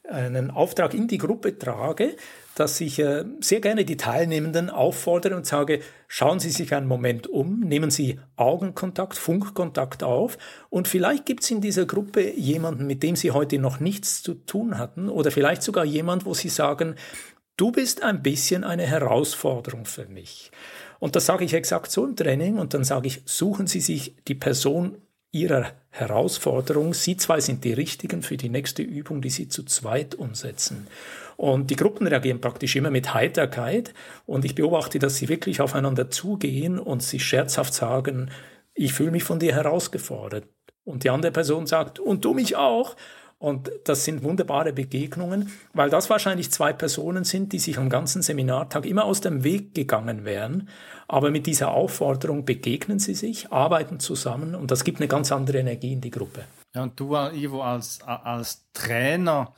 einen 0.10 0.50
Auftrag 0.50 0.94
in 0.94 1.08
die 1.08 1.20
Gruppe 1.20 1.58
trage, 1.58 2.16
dass 2.56 2.82
ich 2.82 3.00
äh, 3.00 3.24
sehr 3.40 3.62
gerne 3.62 3.86
die 3.86 3.98
Teilnehmenden 3.98 4.70
auffordere 4.70 5.36
und 5.36 5.46
sage, 5.46 5.80
schauen 6.08 6.40
Sie 6.40 6.50
sich 6.50 6.74
einen 6.74 6.88
Moment 6.88 7.28
um, 7.28 7.62
nehmen 7.62 7.92
Sie 7.92 8.20
Augenkontakt, 8.36 9.18
Funkkontakt 9.18 10.04
auf 10.04 10.38
und 10.70 10.88
vielleicht 10.88 11.26
gibt 11.26 11.44
es 11.44 11.52
in 11.52 11.62
dieser 11.62 11.86
Gruppe 11.86 12.32
jemanden, 12.32 12.88
mit 12.88 13.04
dem 13.04 13.16
Sie 13.16 13.32
heute 13.32 13.58
noch 13.60 13.80
nichts 13.80 14.22
zu 14.22 14.34
tun 14.34 14.78
hatten 14.78 15.10
oder 15.10 15.32
vielleicht 15.32 15.64
sogar 15.64 15.86
jemand, 15.86 16.26
wo 16.26 16.34
Sie 16.34 16.50
sagen, 16.50 16.96
du 17.58 17.72
bist 17.72 18.04
ein 18.04 18.22
bisschen 18.22 18.64
eine 18.64 18.84
Herausforderung 18.84 19.86
für 19.86 20.06
mich. 20.06 20.52
Und 21.00 21.16
das 21.16 21.26
sage 21.26 21.46
ich 21.46 21.54
exakt 21.54 21.92
so 21.92 22.06
im 22.06 22.16
Training 22.16 22.60
und 22.60 22.74
dann 22.74 22.84
sage 22.84 23.08
ich, 23.08 23.22
suchen 23.26 23.66
Sie 23.68 23.82
sich 23.82 24.16
die 24.28 24.36
Person 24.36 24.98
Ihrer 25.32 25.72
Herausforderung. 25.90 26.94
Sie 26.94 27.18
zwei 27.18 27.40
sind 27.40 27.64
die 27.64 27.74
richtigen 27.74 28.22
für 28.22 28.38
die 28.38 28.50
nächste 28.50 28.84
Übung, 28.84 29.22
die 29.22 29.30
Sie 29.30 29.48
zu 29.48 29.64
zweit 29.64 30.14
umsetzen. 30.16 30.88
Und 31.42 31.72
die 31.72 31.76
Gruppen 31.76 32.06
reagieren 32.06 32.40
praktisch 32.40 32.76
immer 32.76 32.92
mit 32.92 33.16
Heiterkeit. 33.16 33.96
Und 34.28 34.46
ich 34.46 34.54
beobachte, 34.54 35.00
dass 35.00 35.16
sie 35.16 35.28
wirklich 35.28 35.60
aufeinander 35.60 36.12
zugehen 36.12 36.78
und 36.78 37.02
sich 37.02 37.26
scherzhaft 37.26 37.74
sagen, 37.74 38.30
ich 38.76 38.94
fühle 38.94 39.10
mich 39.10 39.24
von 39.24 39.40
dir 39.40 39.56
herausgefordert. 39.56 40.46
Und 40.84 41.04
die 41.04 41.10
andere 41.10 41.32
Person 41.32 41.66
sagt, 41.66 41.98
und 41.98 42.26
du 42.26 42.36
mich 42.36 42.58
auch. 42.58 42.96
Und 43.40 43.72
das 43.86 44.06
sind 44.06 44.22
wunderbare 44.22 44.72
Begegnungen, 44.72 45.52
weil 45.74 45.90
das 45.90 46.12
wahrscheinlich 46.12 46.52
zwei 46.52 46.74
Personen 46.74 47.24
sind, 47.24 47.54
die 47.54 47.60
sich 47.60 47.80
am 47.80 47.90
ganzen 47.90 48.22
Seminartag 48.22 48.86
immer 48.86 49.06
aus 49.06 49.22
dem 49.22 49.44
Weg 49.44 49.74
gegangen 49.74 50.26
wären. 50.26 50.70
Aber 51.08 51.32
mit 51.32 51.48
dieser 51.48 51.72
Aufforderung 51.72 52.46
begegnen 52.46 53.00
sie 53.00 53.16
sich, 53.16 53.52
arbeiten 53.52 54.00
zusammen 54.00 54.54
und 54.54 54.70
das 54.70 54.84
gibt 54.84 55.00
eine 55.00 55.08
ganz 55.08 55.32
andere 55.32 55.58
Energie 55.58 55.94
in 55.94 56.02
die 56.02 56.12
Gruppe. 56.12 56.44
Ja, 56.76 56.84
und 56.84 57.00
du, 57.00 57.16
Ivo, 57.16 57.64
als, 57.64 58.00
als 58.04 58.68
Trainer, 58.74 59.56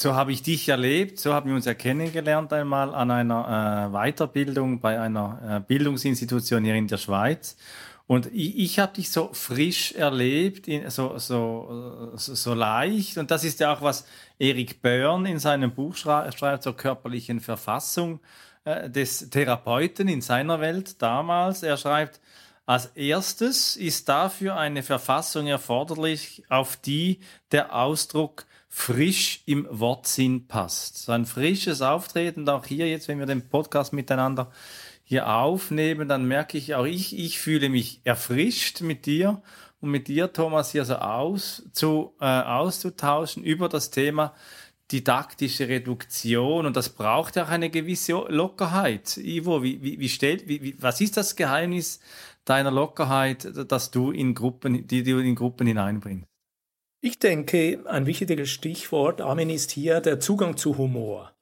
so 0.00 0.14
habe 0.14 0.32
ich 0.32 0.42
dich 0.42 0.66
erlebt, 0.66 1.18
so 1.18 1.34
haben 1.34 1.50
wir 1.50 1.54
uns 1.54 1.66
ja 1.66 1.74
kennengelernt 1.74 2.54
einmal 2.54 2.94
an 2.94 3.10
einer 3.10 3.90
äh, 3.90 3.92
Weiterbildung 3.92 4.80
bei 4.80 4.98
einer 4.98 5.58
äh, 5.58 5.60
Bildungsinstitution 5.60 6.64
hier 6.64 6.74
in 6.74 6.88
der 6.88 6.96
Schweiz. 6.96 7.58
Und 8.06 8.26
ich, 8.32 8.56
ich 8.58 8.78
habe 8.78 8.94
dich 8.94 9.10
so 9.10 9.28
frisch 9.34 9.92
erlebt, 9.92 10.70
so, 10.88 11.18
so, 11.18 12.12
so, 12.14 12.34
so 12.34 12.54
leicht. 12.54 13.18
Und 13.18 13.30
das 13.30 13.44
ist 13.44 13.60
ja 13.60 13.74
auch, 13.74 13.82
was 13.82 14.06
Erik 14.38 14.80
Börn 14.80 15.26
in 15.26 15.38
seinem 15.38 15.70
Buch 15.74 15.94
schreibt 15.96 16.62
zur 16.62 16.76
körperlichen 16.76 17.40
Verfassung 17.40 18.20
äh, 18.64 18.88
des 18.88 19.28
Therapeuten 19.28 20.08
in 20.08 20.22
seiner 20.22 20.60
Welt 20.60 21.02
damals. 21.02 21.62
Er 21.62 21.76
schreibt, 21.76 22.20
als 22.64 22.86
erstes 22.94 23.76
ist 23.76 24.08
dafür 24.08 24.56
eine 24.56 24.82
Verfassung 24.82 25.46
erforderlich, 25.46 26.42
auf 26.48 26.76
die 26.76 27.20
der 27.52 27.76
Ausdruck 27.76 28.46
frisch 28.72 29.42
im 29.46 29.66
Wortsinn 29.68 30.46
passt. 30.46 30.98
So 30.98 31.12
ein 31.12 31.26
frisches 31.26 31.82
Auftreten, 31.82 32.48
auch 32.48 32.64
hier 32.64 32.88
jetzt, 32.88 33.08
wenn 33.08 33.18
wir 33.18 33.26
den 33.26 33.48
Podcast 33.48 33.92
miteinander 33.92 34.50
hier 35.02 35.28
aufnehmen, 35.28 36.08
dann 36.08 36.24
merke 36.24 36.56
ich 36.56 36.76
auch, 36.76 36.86
ich, 36.86 37.18
ich 37.18 37.40
fühle 37.40 37.68
mich 37.68 38.00
erfrischt 38.04 38.80
mit 38.80 39.06
dir 39.06 39.42
und 39.80 39.90
mit 39.90 40.06
dir, 40.06 40.32
Thomas, 40.32 40.70
hier 40.70 40.84
so 40.84 40.94
aus, 40.94 41.64
zu, 41.72 42.14
äh, 42.20 42.24
auszutauschen 42.24 43.42
über 43.42 43.68
das 43.68 43.90
Thema 43.90 44.34
didaktische 44.92 45.68
Reduktion 45.68 46.64
und 46.64 46.76
das 46.76 46.90
braucht 46.90 47.36
ja 47.36 47.44
auch 47.44 47.48
eine 47.48 47.70
gewisse 47.70 48.12
Lockerheit. 48.28 49.16
Ivo, 49.16 49.64
wie, 49.64 49.82
wie, 49.82 49.98
wie 49.98 50.08
stellt, 50.08 50.46
wie, 50.48 50.62
wie, 50.62 50.76
was 50.80 51.00
ist 51.00 51.16
das 51.16 51.34
Geheimnis 51.34 52.00
deiner 52.44 52.70
Lockerheit, 52.70 53.48
dass 53.70 53.90
du 53.90 54.12
in 54.12 54.34
Gruppen, 54.34 54.86
die 54.86 55.02
du 55.02 55.18
in 55.18 55.34
Gruppen 55.34 55.66
hineinbringst? 55.66 56.29
Ich 57.02 57.18
denke, 57.18 57.80
ein 57.86 58.04
wichtiges 58.04 58.50
Stichwort, 58.50 59.22
Armin, 59.22 59.48
ist 59.48 59.70
hier 59.70 60.02
der 60.02 60.20
Zugang 60.20 60.58
zu 60.58 60.76
Humor. 60.76 61.32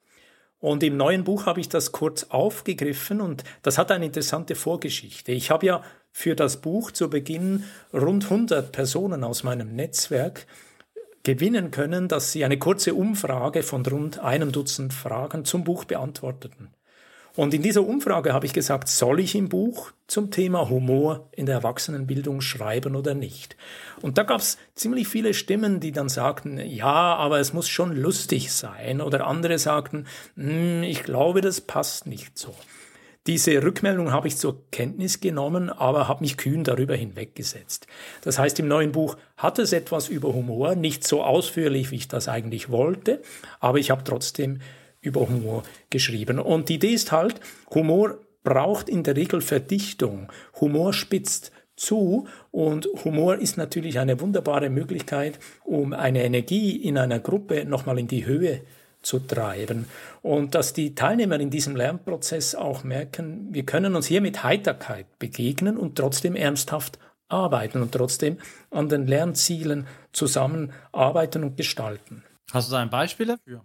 Und 0.61 0.85
im 0.85 0.97
neuen 0.97 1.25
Buch 1.25 1.47
habe 1.47 1.59
ich 1.59 1.69
das 1.69 1.91
kurz 1.91 2.27
aufgegriffen 2.29 3.21
und 3.21 3.43
das 3.63 3.77
hat 3.77 3.91
eine 3.91 4.07
interessante 4.07 4.55
Vorgeschichte. 4.55 5.33
Ich 5.33 5.51
habe 5.51 5.67
ja 5.67 5.83
für 6.13 6.37
das 6.37 6.61
Buch 6.61 6.93
zu 6.93 7.11
Beginn 7.11 7.65
rund 7.93 8.25
100 8.25 8.71
Personen 8.71 9.25
aus 9.25 9.43
meinem 9.43 9.75
Netzwerk 9.75 10.47
gewinnen 11.25 11.73
können, 11.73 12.07
dass 12.07 12.31
sie 12.31 12.45
eine 12.45 12.61
kurze 12.61 12.95
Umfrage 12.95 13.65
von 13.65 13.85
rund 13.85 14.21
einem 14.21 14.53
Dutzend 14.53 14.95
Fragen 14.95 15.45
zum 15.45 15.65
Buch 15.65 15.85
beantworteten. 15.87 16.73
Und 17.39 17.55
in 17.55 17.63
dieser 17.63 17.87
Umfrage 17.87 18.33
habe 18.33 18.47
ich 18.47 18.53
gesagt, 18.53 18.89
soll 18.89 19.21
ich 19.21 19.37
im 19.37 19.49
Buch 19.49 19.93
zum 20.09 20.33
Thema 20.33 20.69
Humor 20.69 21.29
in 21.31 21.47
der 21.47 21.55
Erwachsenenbildung 21.55 22.41
schreiben 22.41 22.97
oder 22.97 23.15
nicht? 23.15 23.57
Und 24.03 24.19
da 24.19 24.25
gab 24.25 24.41
es 24.41 24.59
ziemlich 24.75 25.07
viele 25.07 25.33
Stimmen, 25.35 25.79
die 25.79 25.93
dann 25.93 26.09
sagten, 26.09 26.59
ja, 26.59 27.15
aber 27.15 27.39
es 27.39 27.53
muss 27.53 27.69
schon 27.69 27.95
lustig 27.95 28.51
sein. 28.51 29.01
Oder 29.01 29.29
andere 29.29 29.57
sagten, 29.61 30.09
hm, 30.35 30.83
ich 30.83 31.05
glaube, 31.05 31.41
das 31.41 31.61
passt 31.61 32.09
nicht 32.09 32.37
so. 32.37 32.57
Diese 33.29 33.63
Rückmeldung 33.63 34.11
habe 34.11 34.27
ich 34.27 34.37
zur 34.37 34.69
Kenntnis 34.73 35.21
genommen, 35.21 35.71
aber 35.71 36.09
habe 36.09 36.23
mich 36.23 36.39
kühn 36.39 36.65
darüber 36.65 36.97
hinweggesetzt. 36.97 37.87
Das 38.23 38.41
heißt, 38.41 38.59
im 38.59 38.67
neuen 38.67 38.91
Buch 38.91 39.17
hat 39.37 39.61
es 39.61 39.73
etwas 39.73 40.09
über 40.09 40.35
Humor, 40.35 40.75
nicht 40.75 41.07
so 41.07 41.23
ausführlich, 41.23 41.93
wie 41.93 41.97
ich 41.97 42.09
das 42.09 42.27
eigentlich 42.27 42.71
wollte, 42.71 43.23
aber 43.61 43.79
ich 43.79 43.93
habe 43.93 44.03
trotzdem 44.03 44.59
über 45.01 45.29
Humor 45.29 45.63
geschrieben. 45.91 46.39
Und 46.39 46.69
die 46.69 46.75
Idee 46.75 46.93
ist 46.93 47.13
halt, 47.13 47.41
Humor 47.75 48.19
braucht 48.45 48.89
in 48.89 49.03
der 49.03 49.17
Regel 49.17 49.41
Verdichtung. 49.41 50.31
Humor 50.61 50.93
spitzt 50.93 51.53
zu 51.77 52.27
und 52.51 52.89
Humor 53.05 53.37
ist 53.37 53.57
natürlich 53.57 53.99
eine 53.99 54.21
wunderbare 54.21 54.69
Möglichkeit, 54.71 55.39
um 55.65 55.93
eine 55.93 56.25
Energie 56.25 56.77
in 56.77 56.99
einer 56.99 57.21
Gruppe 57.21 57.65
nochmal 57.65 57.99
in 57.99 58.09
die 58.09 58.27
Höhe 58.27 58.63
zu 59.03 59.21
treiben. 59.21 59.87
Und 60.23 60.55
dass 60.55 60.73
die 60.73 60.95
Teilnehmer 60.95 61.39
in 61.39 61.51
diesem 61.51 61.77
Lernprozess 61.77 62.55
auch 62.55 62.85
merken, 62.85 63.49
wir 63.51 63.65
können 63.65 63.95
uns 63.95 64.07
hier 64.07 64.21
mit 64.21 64.43
Heiterkeit 64.43 65.07
begegnen 65.19 65.77
und 65.77 65.97
trotzdem 65.97 66.35
ernsthaft 66.35 66.99
arbeiten 67.29 67.83
und 67.83 67.93
trotzdem 67.93 68.39
an 68.71 68.89
den 68.89 69.07
Lernzielen 69.07 69.87
zusammenarbeiten 70.13 71.45
und 71.45 71.57
gestalten. 71.57 72.25
Hast 72.51 72.69
du 72.69 72.73
da 72.73 72.81
ein 72.81 72.91
Beispiel 72.91 73.27
dafür? 73.27 73.63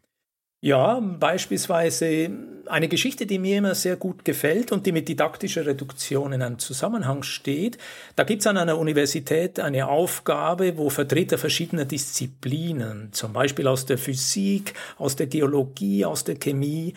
Ja, 0.64 1.02
beispielsweise 1.02 2.30
eine 2.68 2.88
Geschichte, 2.88 3.26
die 3.26 3.38
mir 3.38 3.58
immer 3.58 3.76
sehr 3.76 3.98
gut 3.98 4.24
gefällt 4.24 4.72
und 4.72 4.86
die 4.86 4.94
mit 4.94 5.10
didaktischer 5.10 5.66
Reduktion 5.66 6.32
in 6.32 6.42
einem 6.42 6.58
Zusammenhang 6.58 7.24
steht. 7.24 7.78
Da 8.16 8.24
gibt 8.24 8.44
es 8.44 8.48
an 8.48 8.56
einer 8.56 8.78
Universität 8.78 9.60
eine 9.60 9.90
Aufgabe, 9.90 10.78
wo 10.78 10.90
Vertreter 10.90 11.38
verschiedener 11.38 11.84
Disziplinen, 11.84 13.12
zum 13.12 13.34
Beispiel 13.34 13.68
aus 13.68 13.86
der 13.86 13.98
Physik, 13.98 14.74
aus 14.98 15.18
der 15.18 15.28
Geologie, 15.28 16.06
aus 16.06 16.24
der 16.24 16.36
Chemie, 16.36 16.94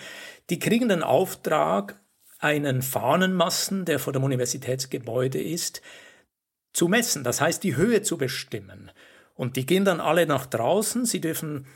die 0.48 0.60
kriegen 0.60 0.88
den 0.88 1.02
Auftrag, 1.02 2.00
einen 2.38 2.82
Fahnenmassen, 2.82 3.84
der 3.84 3.98
vor 3.98 4.12
dem 4.12 4.22
Universitätsgebäude 4.22 5.42
ist, 5.42 5.82
zu 6.72 6.86
messen, 6.86 7.24
das 7.24 7.40
heißt 7.40 7.64
die 7.64 7.74
Höhe 7.74 8.02
zu 8.02 8.16
bestimmen. 8.16 8.92
Und 9.34 9.56
die 9.56 9.66
gehen 9.66 9.84
dann 9.84 10.00
alle 10.00 10.24
nach 10.26 10.46
draußen, 10.46 11.04
sie 11.04 11.20
dürfen 11.20 11.66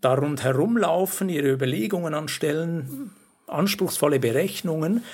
da 0.00 0.14
rundherum 0.14 0.76
laufen, 0.76 1.28
ihre 1.28 1.50
Überlegungen 1.50 2.14
anstellen, 2.14 3.10
anspruchsvolle 3.46 4.20
Berechnungen 4.20 5.04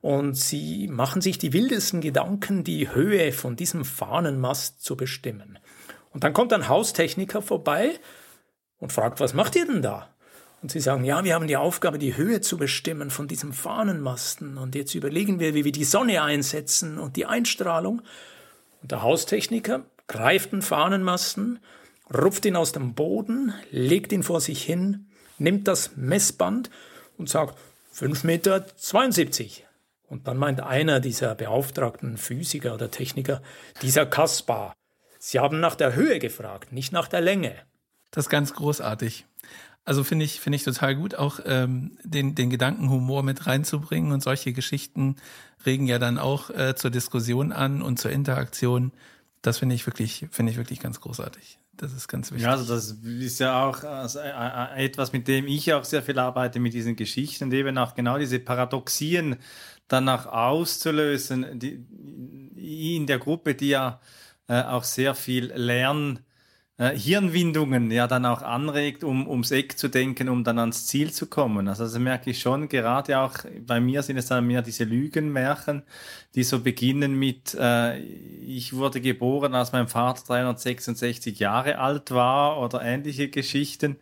und 0.00 0.34
sie 0.34 0.88
machen 0.88 1.20
sich 1.20 1.38
die 1.38 1.52
wildesten 1.52 2.00
Gedanken, 2.00 2.64
die 2.64 2.94
Höhe 2.94 3.32
von 3.32 3.56
diesem 3.56 3.84
Fahnenmast 3.84 4.82
zu 4.82 4.96
bestimmen. 4.96 5.58
Und 6.12 6.24
dann 6.24 6.32
kommt 6.32 6.52
ein 6.52 6.68
Haustechniker 6.68 7.42
vorbei 7.42 7.98
und 8.78 8.92
fragt, 8.92 9.20
was 9.20 9.34
macht 9.34 9.56
ihr 9.56 9.66
denn 9.66 9.82
da? 9.82 10.08
Und 10.62 10.72
sie 10.72 10.80
sagen, 10.80 11.04
ja, 11.04 11.22
wir 11.24 11.34
haben 11.34 11.46
die 11.46 11.56
Aufgabe, 11.56 11.98
die 11.98 12.16
Höhe 12.16 12.40
zu 12.40 12.56
bestimmen 12.56 13.10
von 13.10 13.28
diesem 13.28 13.52
Fahnenmasten. 13.52 14.58
Und 14.58 14.74
jetzt 14.74 14.94
überlegen 14.94 15.38
wir, 15.38 15.54
wie 15.54 15.64
wir 15.64 15.72
die 15.72 15.84
Sonne 15.84 16.22
einsetzen 16.22 16.98
und 16.98 17.16
die 17.16 17.26
Einstrahlung. 17.26 18.02
Und 18.82 18.90
der 18.90 19.02
Haustechniker 19.02 19.84
greift 20.08 20.52
den 20.52 20.62
Fahnenmasten 20.62 21.60
rupft 22.12 22.44
ihn 22.44 22.56
aus 22.56 22.72
dem 22.72 22.94
Boden, 22.94 23.54
legt 23.70 24.12
ihn 24.12 24.22
vor 24.22 24.40
sich 24.40 24.62
hin, 24.62 25.08
nimmt 25.38 25.68
das 25.68 25.96
Messband 25.96 26.70
und 27.16 27.28
sagt 27.28 27.58
5,72 27.94 28.26
Meter. 28.26 28.66
Und 30.08 30.26
dann 30.26 30.38
meint 30.38 30.60
einer 30.60 31.00
dieser 31.00 31.34
beauftragten 31.34 32.16
Physiker 32.16 32.74
oder 32.74 32.90
Techniker, 32.90 33.42
dieser 33.82 34.06
Kaspar, 34.06 34.74
Sie 35.18 35.40
haben 35.40 35.60
nach 35.60 35.74
der 35.74 35.94
Höhe 35.94 36.18
gefragt, 36.18 36.72
nicht 36.72 36.92
nach 36.92 37.08
der 37.08 37.20
Länge. 37.20 37.54
Das 38.10 38.26
ist 38.26 38.30
ganz 38.30 38.54
großartig. 38.54 39.26
Also 39.84 40.04
finde 40.04 40.24
ich, 40.24 40.40
finde 40.40 40.56
ich 40.56 40.64
total 40.64 40.94
gut, 40.96 41.14
auch 41.14 41.40
ähm, 41.44 41.98
den, 42.04 42.34
den 42.34 42.50
Gedanken 42.50 42.90
Humor 42.90 43.22
mit 43.22 43.46
reinzubringen 43.46 44.12
und 44.12 44.22
solche 44.22 44.52
Geschichten 44.52 45.16
regen 45.66 45.86
ja 45.86 45.98
dann 45.98 46.18
auch 46.18 46.50
äh, 46.50 46.74
zur 46.76 46.90
Diskussion 46.90 47.52
an 47.52 47.82
und 47.82 47.98
zur 47.98 48.10
Interaktion. 48.10 48.92
Das 49.42 49.58
finde 49.58 49.74
ich 49.74 49.86
wirklich, 49.86 50.26
finde 50.30 50.52
ich 50.52 50.58
wirklich 50.58 50.80
ganz 50.80 51.00
großartig. 51.00 51.58
Das 51.78 51.92
ist 51.92 52.08
ganz 52.08 52.32
wichtig. 52.32 52.44
Ja, 52.44 52.50
also 52.50 52.74
das 52.74 52.90
ist 52.90 53.38
ja 53.38 53.64
auch 53.64 53.84
also 53.84 54.18
äh, 54.18 54.30
äh, 54.30 54.84
etwas, 54.84 55.12
mit 55.12 55.28
dem 55.28 55.46
ich 55.46 55.72
auch 55.72 55.84
sehr 55.84 56.02
viel 56.02 56.18
arbeite, 56.18 56.58
mit 56.58 56.74
diesen 56.74 56.96
Geschichten 56.96 57.44
und 57.44 57.52
eben 57.52 57.78
auch 57.78 57.94
genau 57.94 58.18
diese 58.18 58.40
Paradoxien 58.40 59.36
danach 59.86 60.26
auszulösen, 60.26 61.58
die 61.58 62.96
in 62.96 63.06
der 63.06 63.20
Gruppe, 63.20 63.54
die 63.54 63.68
ja 63.68 64.00
äh, 64.48 64.60
auch 64.60 64.82
sehr 64.82 65.14
viel 65.14 65.52
Lern 65.54 66.18
äh, 66.78 66.96
Hirnwindungen 66.96 67.90
ja 67.90 68.06
dann 68.06 68.24
auch 68.24 68.42
anregt, 68.42 69.04
um 69.04 69.28
ums 69.28 69.50
Eck 69.50 69.78
zu 69.78 69.88
denken, 69.88 70.28
um 70.28 70.44
dann 70.44 70.58
ans 70.58 70.86
Ziel 70.86 71.12
zu 71.12 71.26
kommen. 71.26 71.68
Also 71.68 71.84
das 71.84 71.98
merke 71.98 72.30
ich 72.30 72.40
schon, 72.40 72.68
gerade 72.68 73.18
auch 73.18 73.34
bei 73.66 73.80
mir 73.80 74.02
sind 74.02 74.16
es 74.16 74.26
dann 74.26 74.46
mehr 74.46 74.62
diese 74.62 74.84
Lügenmärchen, 74.84 75.82
die 76.34 76.44
so 76.44 76.60
beginnen 76.60 77.18
mit, 77.18 77.54
äh, 77.58 77.98
ich 77.98 78.74
wurde 78.74 79.00
geboren, 79.00 79.54
als 79.54 79.72
mein 79.72 79.88
Vater 79.88 80.22
366 80.26 81.38
Jahre 81.40 81.78
alt 81.78 82.12
war 82.12 82.60
oder 82.60 82.80
ähnliche 82.82 83.28
Geschichten, 83.28 83.96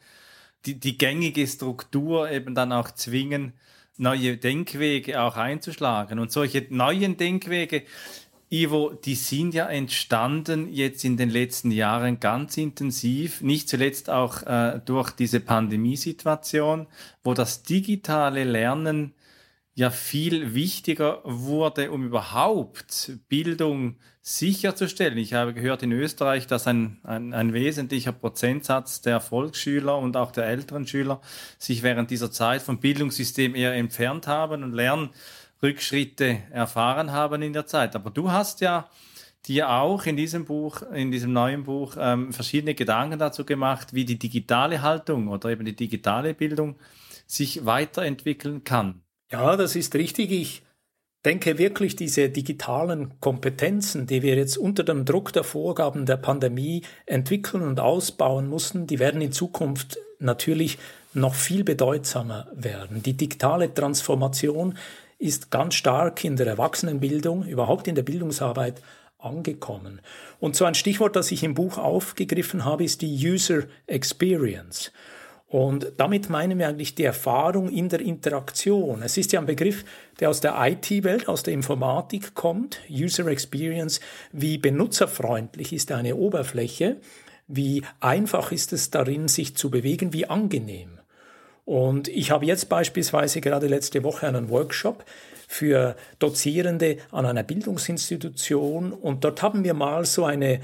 die, 0.67 0.79
die 0.79 0.99
gängige 0.99 1.47
Struktur 1.47 2.31
eben 2.31 2.55
dann 2.55 2.73
auch 2.73 2.91
zwingen, 2.91 3.55
neue 3.99 4.37
Denkwege 4.37 5.23
auch 5.23 5.37
einzuschlagen. 5.37 6.19
Und 6.19 6.31
solche 6.31 6.67
neuen 6.69 7.17
Denkwege, 7.17 7.85
Ivo, 8.49 8.93
die 8.93 9.17
sind 9.17 9.55
ja 9.55 9.67
entstanden 9.67 10.73
jetzt 10.73 11.05
in 11.05 11.17
den 11.17 11.31
letzten 11.31 11.73
Jahren 11.73 12.21
ganz 12.21 12.57
intensiv, 12.57 13.41
nicht 13.41 13.69
zuletzt 13.69 14.09
auch 14.09 14.43
äh, 14.43 14.81
durch 14.85 15.11
diese 15.11 15.41
Pandemiesituation, 15.41 16.87
wo 17.25 17.35
das 17.35 17.65
digitale 17.65 18.45
Lernen 18.45 19.15
ja 19.75 19.91
viel 19.91 20.55
wichtiger 20.55 21.21
wurde, 21.25 21.91
um 21.91 22.05
überhaupt 22.05 23.13
Bildung 23.29 23.97
sicherzustellen. 24.23 25.19
Ich 25.19 25.35
habe 25.35 25.53
gehört 25.53 25.83
in 25.83 25.93
Österreich, 25.93 26.47
dass 26.47 26.67
ein, 26.67 26.99
ein, 27.05 27.35
ein 27.35 27.53
wesentlicher 27.53 28.13
Prozentsatz 28.13 29.03
der 29.03 29.21
Volksschüler 29.21 29.99
und 29.99 30.17
auch 30.17 30.33
der 30.33 30.47
älteren 30.47 30.87
Schüler 30.87 31.21
sich 31.59 31.83
während 31.83 32.11
dieser 32.11 32.33
Zeit 32.33 32.63
vom 32.63 32.81
Bildungssystem 32.81 33.55
eher 33.55 33.75
entfernt 33.75 34.27
haben 34.27 34.65
und 34.65 34.73
lernen 34.73 35.11
Rückschritte 35.62 36.38
erfahren 36.51 37.12
haben 37.12 37.42
in 37.42 37.53
der 37.53 37.66
Zeit. 37.66 37.97
Aber 37.97 38.11
du 38.11 38.31
hast 38.31 38.61
ja 38.61 38.88
dir 39.47 39.71
auch 39.71 40.07
in 40.07 40.16
diesem 40.16 40.45
Buch, 40.45 40.83
in 40.92 41.11
diesem 41.11 41.33
neuen 41.33 41.64
Buch, 41.64 41.97
ähm, 41.99 42.33
verschiedene 42.33 42.75
Gedanken 42.75 43.19
dazu 43.19 43.45
gemacht, 43.45 43.95
wie 43.95 44.05
die 44.05 44.19
digitale 44.19 44.83
Haltung 44.83 45.29
oder 45.29 45.51
eben 45.51 45.64
die 45.64 45.77
digitale 45.77 46.35
Bildung 46.35 46.77
sich 47.27 47.64
weiterentwickeln 47.64 48.64
kann. 48.64 49.03
Ja, 49.31 49.57
das 49.57 49.77
ist 49.77 49.95
richtig. 49.95 50.31
Ich 50.31 50.62
denke 51.25 51.59
wirklich, 51.59 51.97
diese 51.97 52.29
digitalen 52.29 53.19
Kompetenzen, 53.21 54.07
die 54.07 54.23
wir 54.23 54.37
jetzt 54.37 54.57
unter 54.57 54.85
dem 54.85 55.05
Druck 55.05 55.33
der 55.33 55.42
Vorgaben 55.45 56.07
der 56.07 56.16
Pandemie 56.16 56.83
entwickeln 57.05 57.62
und 57.62 57.81
ausbauen 57.81 58.49
mussten, 58.49 58.87
die 58.87 58.99
werden 58.99 59.21
in 59.21 59.33
Zukunft 59.33 59.99
natürlich 60.19 60.79
noch 61.14 61.35
viel 61.35 61.64
bedeutsamer 61.64 62.47
werden. 62.55 63.03
Die 63.03 63.14
digitale 63.14 63.73
Transformation 63.73 64.77
ist 65.18 65.50
ganz 65.50 65.74
stark 65.74 66.24
in 66.24 66.37
der 66.37 66.46
Erwachsenenbildung, 66.46 67.44
überhaupt 67.44 67.88
in 67.88 67.94
der 67.94 68.02
Bildungsarbeit 68.02 68.83
angekommen. 69.18 70.00
Und 70.40 70.57
so 70.57 70.64
ein 70.64 70.74
Stichwort, 70.74 71.16
das 71.16 71.33
ich 71.33 71.42
im 71.42 71.55
Buch 71.55 71.79
aufgegriffen 71.79 72.64
habe, 72.64 72.85
ist 72.85 73.02
die 73.02 73.29
User 73.29 73.64
Experience. 73.87 74.92
Und 75.48 75.92
damit 75.96 76.29
meinen 76.29 76.59
wir 76.59 76.68
eigentlich 76.68 76.96
die 76.96 77.05
Erfahrung 77.05 77.70
in 77.70 77.88
der 77.88 78.00
Interaktion. 78.00 79.02
Es 79.02 79.16
ist 79.16 79.33
ja 79.33 79.40
ein 79.40 79.46
Begriff, 79.46 79.85
der 80.18 80.29
aus 80.29 80.40
der 80.40 80.55
IT-Welt, 80.59 81.29
aus 81.29 81.44
der 81.44 81.55
Informatik 81.55 82.35
kommt. 82.35 82.81
User 82.90 83.26
Experience, 83.29 84.00
wie 84.33 84.59
benutzerfreundlich 84.59 85.72
ist 85.72 85.92
eine 85.92 86.16
Oberfläche, 86.16 86.96
wie 87.46 87.85
einfach 88.00 88.50
ist 88.50 88.72
es 88.72 88.90
darin, 88.90 89.29
sich 89.29 89.57
zu 89.57 89.70
bewegen, 89.70 90.12
wie 90.12 90.26
angenehm. 90.26 90.96
Und 91.66 92.07
ich 92.07 92.31
habe 92.31 92.46
jetzt 92.46 92.68
beispielsweise 92.68 93.42
gerade 93.42 93.66
letzte 93.66 94.05
Woche 94.05 94.26
einen 94.26 94.48
Workshop 94.48 95.05
für 95.48 95.96
Dozierende 96.20 96.98
an 97.11 97.26
einer 97.26 97.42
Bildungsinstitution. 97.42 98.92
Und 98.92 99.24
dort 99.24 99.42
haben 99.42 99.64
wir 99.64 99.74
mal 99.74 100.07
so 100.07 100.24
eine 100.24 100.61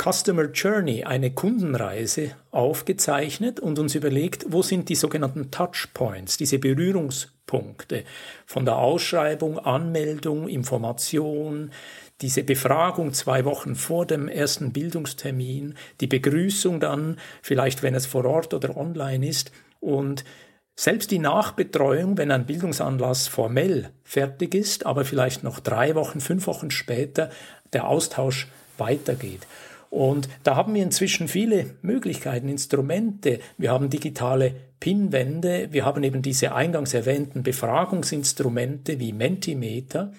Customer 0.00 0.44
Journey, 0.44 1.02
eine 1.02 1.32
Kundenreise 1.32 2.30
aufgezeichnet 2.52 3.58
und 3.58 3.80
uns 3.80 3.96
überlegt, 3.96 4.46
wo 4.48 4.62
sind 4.62 4.88
die 4.88 4.94
sogenannten 4.94 5.50
Touchpoints, 5.50 6.36
diese 6.36 6.60
Berührungspunkte 6.60 8.04
von 8.46 8.64
der 8.64 8.76
Ausschreibung, 8.76 9.58
Anmeldung, 9.58 10.46
Information, 10.46 11.72
diese 12.20 12.44
Befragung 12.44 13.12
zwei 13.12 13.44
Wochen 13.44 13.74
vor 13.74 14.06
dem 14.06 14.28
ersten 14.28 14.72
Bildungstermin, 14.72 15.74
die 16.00 16.06
Begrüßung 16.06 16.78
dann, 16.78 17.18
vielleicht 17.42 17.82
wenn 17.82 17.96
es 17.96 18.06
vor 18.06 18.24
Ort 18.24 18.54
oder 18.54 18.76
online 18.76 19.26
ist, 19.26 19.50
und 19.80 20.24
selbst 20.76 21.10
die 21.10 21.18
Nachbetreuung, 21.18 22.18
wenn 22.18 22.30
ein 22.30 22.46
Bildungsanlass 22.46 23.26
formell 23.26 23.90
fertig 24.04 24.54
ist, 24.54 24.86
aber 24.86 25.04
vielleicht 25.04 25.42
noch 25.42 25.58
drei 25.58 25.96
Wochen, 25.96 26.20
fünf 26.20 26.46
Wochen 26.46 26.70
später 26.70 27.30
der 27.72 27.88
Austausch 27.88 28.46
weitergeht. 28.76 29.40
Und 29.90 30.28
da 30.44 30.54
haben 30.54 30.74
wir 30.74 30.82
inzwischen 30.82 31.28
viele 31.28 31.74
Möglichkeiten, 31.82 32.48
Instrumente. 32.48 33.40
Wir 33.56 33.72
haben 33.72 33.90
digitale 33.90 34.54
Pinwände, 34.80 35.68
wir 35.72 35.84
haben 35.84 36.04
eben 36.04 36.22
diese 36.22 36.54
eingangs 36.54 36.94
erwähnten 36.94 37.42
Befragungsinstrumente 37.42 39.00
wie 39.00 39.12
Mentimeter. 39.12 40.12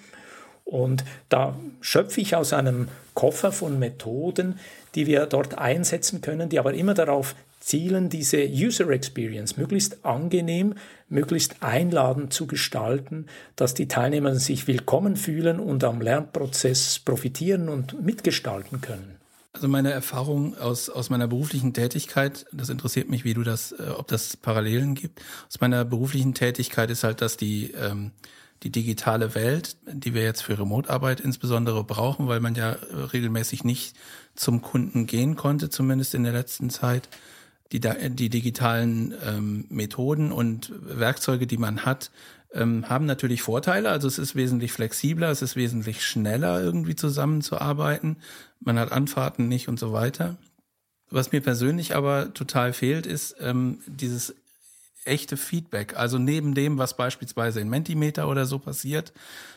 Und 0.64 1.04
da 1.28 1.56
schöpfe 1.80 2.20
ich 2.20 2.36
aus 2.36 2.52
einem 2.52 2.88
Koffer 3.14 3.50
von 3.52 3.78
Methoden, 3.78 4.58
die 4.94 5.06
wir 5.06 5.26
dort 5.26 5.56
einsetzen 5.56 6.20
können, 6.20 6.48
die 6.48 6.58
aber 6.58 6.74
immer 6.74 6.94
darauf 6.94 7.34
zielen, 7.60 8.08
diese 8.08 8.48
User 8.48 8.88
Experience 8.88 9.56
möglichst 9.56 10.04
angenehm, 10.04 10.74
möglichst 11.08 11.62
einladend 11.62 12.32
zu 12.32 12.46
gestalten, 12.46 13.26
dass 13.54 13.74
die 13.74 13.86
Teilnehmer 13.86 14.34
sich 14.34 14.66
willkommen 14.66 15.16
fühlen 15.16 15.60
und 15.60 15.84
am 15.84 16.00
Lernprozess 16.00 16.98
profitieren 16.98 17.68
und 17.68 18.02
mitgestalten 18.02 18.80
können. 18.80 19.20
Also 19.52 19.66
meine 19.66 19.90
Erfahrung 19.90 20.56
aus, 20.56 20.88
aus 20.88 21.10
meiner 21.10 21.26
beruflichen 21.26 21.74
Tätigkeit, 21.74 22.46
das 22.52 22.68
interessiert 22.68 23.10
mich, 23.10 23.24
wie 23.24 23.34
du 23.34 23.42
das, 23.42 23.72
äh, 23.72 23.90
ob 23.96 24.06
das 24.06 24.36
Parallelen 24.36 24.94
gibt. 24.94 25.20
Aus 25.48 25.60
meiner 25.60 25.84
beruflichen 25.84 26.34
Tätigkeit 26.34 26.88
ist 26.90 27.02
halt, 27.02 27.20
dass 27.20 27.36
die, 27.36 27.72
ähm, 27.72 28.12
die 28.62 28.70
digitale 28.70 29.34
Welt, 29.34 29.76
die 29.86 30.14
wir 30.14 30.22
jetzt 30.22 30.42
für 30.42 30.58
Remote-Arbeit 30.58 31.20
insbesondere 31.20 31.82
brauchen, 31.82 32.28
weil 32.28 32.40
man 32.40 32.54
ja 32.54 32.76
regelmäßig 33.12 33.64
nicht 33.64 33.96
zum 34.36 34.62
Kunden 34.62 35.06
gehen 35.06 35.34
konnte, 35.34 35.68
zumindest 35.68 36.14
in 36.14 36.22
der 36.22 36.32
letzten 36.32 36.70
Zeit, 36.70 37.08
die, 37.72 37.80
die 37.80 38.28
digitalen 38.28 39.14
ähm, 39.24 39.66
Methoden 39.68 40.32
und 40.32 40.72
Werkzeuge, 40.80 41.46
die 41.46 41.58
man 41.58 41.84
hat, 41.84 42.10
ähm, 42.52 42.88
haben 42.88 43.06
natürlich 43.06 43.42
Vorteile. 43.42 43.90
Also 43.90 44.08
es 44.08 44.18
ist 44.18 44.34
wesentlich 44.34 44.72
flexibler, 44.72 45.30
es 45.30 45.42
ist 45.42 45.56
wesentlich 45.56 46.04
schneller 46.04 46.60
irgendwie 46.60 46.96
zusammenzuarbeiten. 46.96 48.16
Man 48.58 48.78
hat 48.78 48.92
Anfahrten 48.92 49.48
nicht 49.48 49.68
und 49.68 49.78
so 49.78 49.92
weiter. 49.92 50.36
Was 51.10 51.32
mir 51.32 51.40
persönlich 51.40 51.94
aber 51.94 52.34
total 52.34 52.72
fehlt, 52.72 53.06
ist 53.06 53.36
ähm, 53.40 53.78
dieses 53.86 54.34
echte 55.04 55.36
Feedback. 55.36 55.96
Also 55.96 56.18
neben 56.18 56.54
dem, 56.54 56.78
was 56.78 56.96
beispielsweise 56.96 57.60
in 57.60 57.68
Mentimeter 57.68 58.28
oder 58.28 58.46
so 58.46 58.58
passiert, 58.58 59.12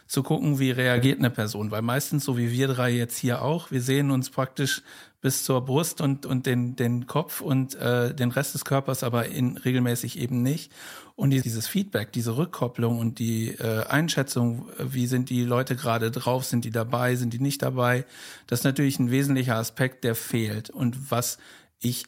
zu 0.07 0.23
gucken, 0.23 0.59
wie 0.59 0.71
reagiert 0.71 1.19
eine 1.19 1.29
Person. 1.29 1.71
Weil 1.71 1.81
meistens, 1.81 2.25
so 2.25 2.37
wie 2.37 2.51
wir 2.51 2.67
drei 2.67 2.91
jetzt 2.91 3.17
hier 3.17 3.41
auch, 3.41 3.71
wir 3.71 3.81
sehen 3.81 4.11
uns 4.11 4.29
praktisch 4.29 4.81
bis 5.21 5.45
zur 5.45 5.63
Brust 5.63 6.01
und, 6.01 6.25
und 6.25 6.45
den, 6.45 6.75
den 6.75 7.07
Kopf 7.07 7.39
und 7.39 7.75
äh, 7.75 8.13
den 8.13 8.29
Rest 8.31 8.53
des 8.53 8.65
Körpers 8.65 9.03
aber 9.03 9.27
in, 9.27 9.57
regelmäßig 9.57 10.19
eben 10.19 10.43
nicht. 10.43 10.71
Und 11.15 11.29
dieses 11.29 11.67
Feedback, 11.67 12.11
diese 12.11 12.37
Rückkopplung 12.37 12.99
und 12.99 13.19
die 13.19 13.51
äh, 13.51 13.85
Einschätzung, 13.85 14.67
wie 14.79 15.07
sind 15.07 15.29
die 15.29 15.43
Leute 15.43 15.75
gerade 15.75 16.11
drauf, 16.11 16.43
sind 16.43 16.65
die 16.65 16.71
dabei, 16.71 17.15
sind 17.15 17.33
die 17.33 17.39
nicht 17.39 17.61
dabei, 17.61 18.05
das 18.47 18.59
ist 18.59 18.65
natürlich 18.65 18.99
ein 18.99 19.11
wesentlicher 19.11 19.55
Aspekt, 19.55 20.03
der 20.03 20.15
fehlt. 20.15 20.69
Und 20.69 21.11
was 21.11 21.37
ich 21.79 22.05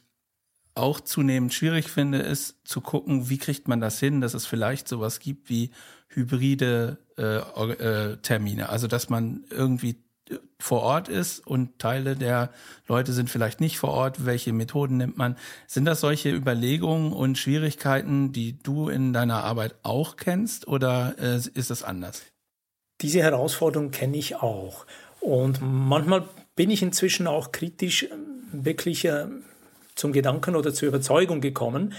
auch 0.75 0.99
zunehmend 0.99 1.53
schwierig 1.53 1.89
finde, 1.89 2.19
ist 2.19 2.57
zu 2.67 2.81
gucken, 2.81 3.29
wie 3.29 3.37
kriegt 3.37 3.67
man 3.67 3.81
das 3.81 3.99
hin, 3.99 4.21
dass 4.21 4.33
es 4.33 4.45
vielleicht 4.45 4.87
sowas 4.87 5.19
gibt 5.19 5.49
wie 5.49 5.71
hybride 6.09 6.97
äh, 7.17 7.37
äh, 7.37 8.17
Termine. 8.17 8.69
Also 8.69 8.87
dass 8.87 9.09
man 9.09 9.45
irgendwie 9.49 10.05
vor 10.59 10.81
Ort 10.81 11.07
ist 11.07 11.45
und 11.45 11.77
Teile 11.79 12.15
der 12.15 12.49
Leute 12.87 13.13
sind 13.13 13.29
vielleicht 13.29 13.61
nicht 13.61 13.77
vor 13.77 13.91
Ort. 13.91 14.25
Welche 14.25 14.53
Methoden 14.53 14.97
nimmt 14.97 15.17
man? 15.17 15.37
Sind 15.67 15.85
das 15.85 16.01
solche 16.01 16.31
Überlegungen 16.31 17.13
und 17.13 17.37
Schwierigkeiten, 17.37 18.31
die 18.31 18.57
du 18.57 18.89
in 18.89 19.13
deiner 19.13 19.43
Arbeit 19.43 19.75
auch 19.83 20.15
kennst 20.15 20.67
oder 20.67 21.15
äh, 21.19 21.35
ist 21.35 21.71
es 21.71 21.83
anders? 21.83 22.23
Diese 23.01 23.21
Herausforderung 23.21 23.91
kenne 23.91 24.17
ich 24.17 24.37
auch. 24.37 24.85
Und 25.19 25.59
manchmal 25.61 26.27
bin 26.55 26.69
ich 26.69 26.81
inzwischen 26.81 27.27
auch 27.27 27.51
kritisch 27.51 28.07
wirklich 28.51 29.05
äh, 29.05 29.27
zum 29.95 30.11
Gedanken 30.13 30.55
oder 30.55 30.73
zur 30.73 30.87
Überzeugung 30.87 31.41
gekommen, 31.41 31.93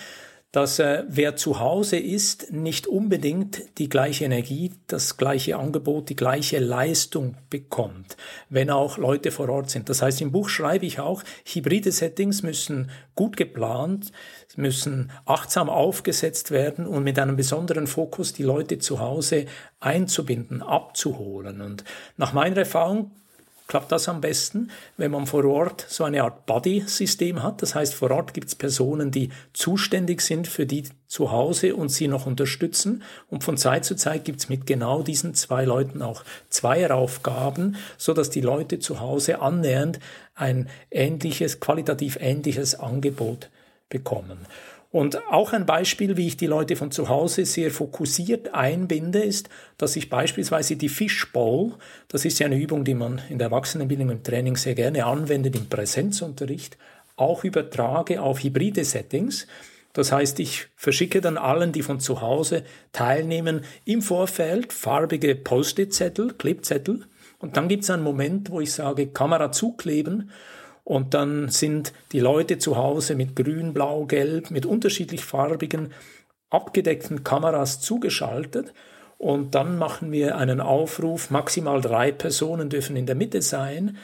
dass 0.57 0.79
äh, 0.79 1.05
wer 1.09 1.37
zu 1.37 1.61
Hause 1.61 1.99
ist, 1.99 2.51
nicht 2.51 2.87
unbedingt 2.87 3.79
die 3.79 3.91
gleiche 3.91 4.25
Energie, 4.25 4.73
das 4.87 5.19
gleiche 5.19 5.59
Angebot, 5.59 6.09
die 6.09 6.17
gleiche 6.17 6.59
Leistung 6.61 7.37
bekommt, 7.51 8.17
wenn 8.49 8.71
auch 8.71 8.97
Leute 8.97 9.33
vor 9.33 9.51
Ort 9.51 9.69
sind. 9.69 9.91
Das 9.91 10.01
heißt, 10.01 10.23
im 10.23 10.33
Buch 10.33 10.49
schreibe 10.49 10.87
ich 10.87 10.99
auch, 10.99 11.23
hybride 11.45 11.93
Settings 11.93 12.43
müssen 12.43 12.91
gut 13.15 13.37
geplant, 13.37 14.13
müssen 14.57 15.13
achtsam 15.27 15.69
aufgesetzt 15.69 16.51
werden 16.51 16.87
und 16.87 17.05
mit 17.05 17.19
einem 17.19 17.37
besonderen 17.37 17.87
Fokus 17.87 18.33
die 18.33 18.45
Leute 18.45 18.79
zu 18.79 18.99
Hause 18.99 19.45
einzubinden, 19.81 20.63
abzuholen. 20.63 21.61
Und 21.61 21.85
nach 22.17 22.33
meiner 22.33 22.57
Erfahrung 22.57 23.11
klappt 23.67 23.91
das 23.93 24.09
am 24.09 24.21
besten, 24.21 24.71
wenn 24.97 25.11
man 25.11 25.27
vor 25.27 25.45
Ort 25.45 25.87
so 25.89 26.05
eine 26.05 26.23
Art 26.23 26.47
Buddy-System 26.47 27.43
hat. 27.43 27.63
Das 27.63 27.75
heißt, 27.75 27.95
vor 27.95 28.11
Ort 28.11 28.35
gibt 28.35 28.49
es 28.49 28.55
Personen, 28.55 29.11
die 29.11 29.31
zuständig 29.53 30.21
sind 30.21 30.47
für 30.47 30.67
die 30.67 30.85
zu 31.07 31.33
Hause 31.33 31.75
und 31.75 31.89
sie 31.89 32.09
noch 32.09 32.27
unterstützen. 32.27 33.03
Und 33.29 33.45
von 33.45 33.57
Zeit 33.57 33.85
zu 33.85 33.97
Zeit 33.97 34.25
gibt 34.25 34.41
es 34.41 34.49
mit 34.49 34.67
genau 34.67 35.03
diesen 35.03 35.35
zwei 35.35 35.65
Leuten 35.65 36.03
auch 36.03 36.25
Zweieraufgaben, 36.49 37.77
so 37.97 38.13
dass 38.13 38.31
die 38.31 38.41
Leute 38.41 38.79
zu 38.79 39.01
Hause 39.01 39.41
annähernd 39.41 39.99
ein 40.35 40.69
ähnliches, 40.91 41.61
qualitativ 41.61 42.19
ähnliches 42.21 42.75
Angebot 42.75 43.51
bekommen. 43.89 44.47
Und 44.97 45.23
auch 45.31 45.53
ein 45.53 45.67
Beispiel, 45.67 46.17
wie 46.17 46.27
ich 46.27 46.39
die 46.39 46.47
Leute 46.47 46.75
von 46.75 46.91
zu 46.91 47.11
Hause 47.11 47.45
sehr 47.45 47.71
fokussiert 47.71 48.55
einbinde, 48.55 49.19
ist, 49.19 49.51
dass 49.77 49.95
ich 49.95 50.09
beispielsweise 50.09 50.77
die 50.77 50.89
Fishbowl, 50.89 51.75
das 52.09 52.25
ist 52.25 52.39
ja 52.39 52.47
eine 52.47 52.57
Übung, 52.57 52.83
die 52.83 52.95
man 52.95 53.21
in 53.29 53.37
der 53.37 53.49
Erwachsenenbildung 53.49 54.09
im 54.09 54.23
Training 54.23 54.57
sehr 54.57 54.75
gerne 54.75 55.05
anwendet 55.05 55.55
im 55.55 55.69
Präsenzunterricht, 55.69 56.79
auch 57.17 57.45
übertrage 57.45 58.23
auf 58.23 58.43
hybride 58.43 58.87
Settings. 58.87 59.47
Das 59.93 60.13
heißt, 60.13 60.41
ich 60.41 60.69
verschicke 60.77 61.21
dann 61.21 61.37
allen, 61.37 61.73
die 61.73 61.83
von 61.83 62.01
zu 62.01 62.23
Hause 62.23 62.63
teilnehmen, 62.93 63.65
im 63.85 64.01
Vorfeld 64.01 64.73
farbige 64.73 65.35
Post-it-Zettel, 65.35 66.33
Klebzettel. 66.39 67.05
Und 67.39 67.59
dann 67.59 67.69
gibt 67.69 67.83
es 67.83 67.91
einen 67.91 68.03
Moment, 68.03 68.51
wo 68.51 68.63
ich 68.63 68.73
sage, 68.73 69.09
Kamera 69.09 69.53
zukleben 69.53 70.31
und 70.87 71.15
dann 71.15 71.49
sind 71.49 71.93
die 72.13 72.21
Leute 72.21 72.59
zu 72.59 72.77
Hause 72.77 73.17
mit 73.17 73.35
grün, 73.35 73.75
blau, 73.75 74.07
gelb, 74.07 74.53
mit 74.53 74.65
unterschiedlich 74.65 75.25
farbigen, 75.25 75.93
abgedeckten 76.49 77.25
Kameras 77.25 77.81
zugeschaltet. 77.81 78.73
Und 79.19 79.57
dann 79.57 79.79
machen 79.79 80.13
wir 80.13 80.37
einen 80.37 80.61
Aufruf, 80.61 81.29
maximal 81.29 81.81
drei 81.81 82.13
Personen 82.13 82.69
dürfen 82.69 82.95
in 82.95 83.05
der 83.05 83.17
Mitte 83.17 83.43
sein. 83.43 83.97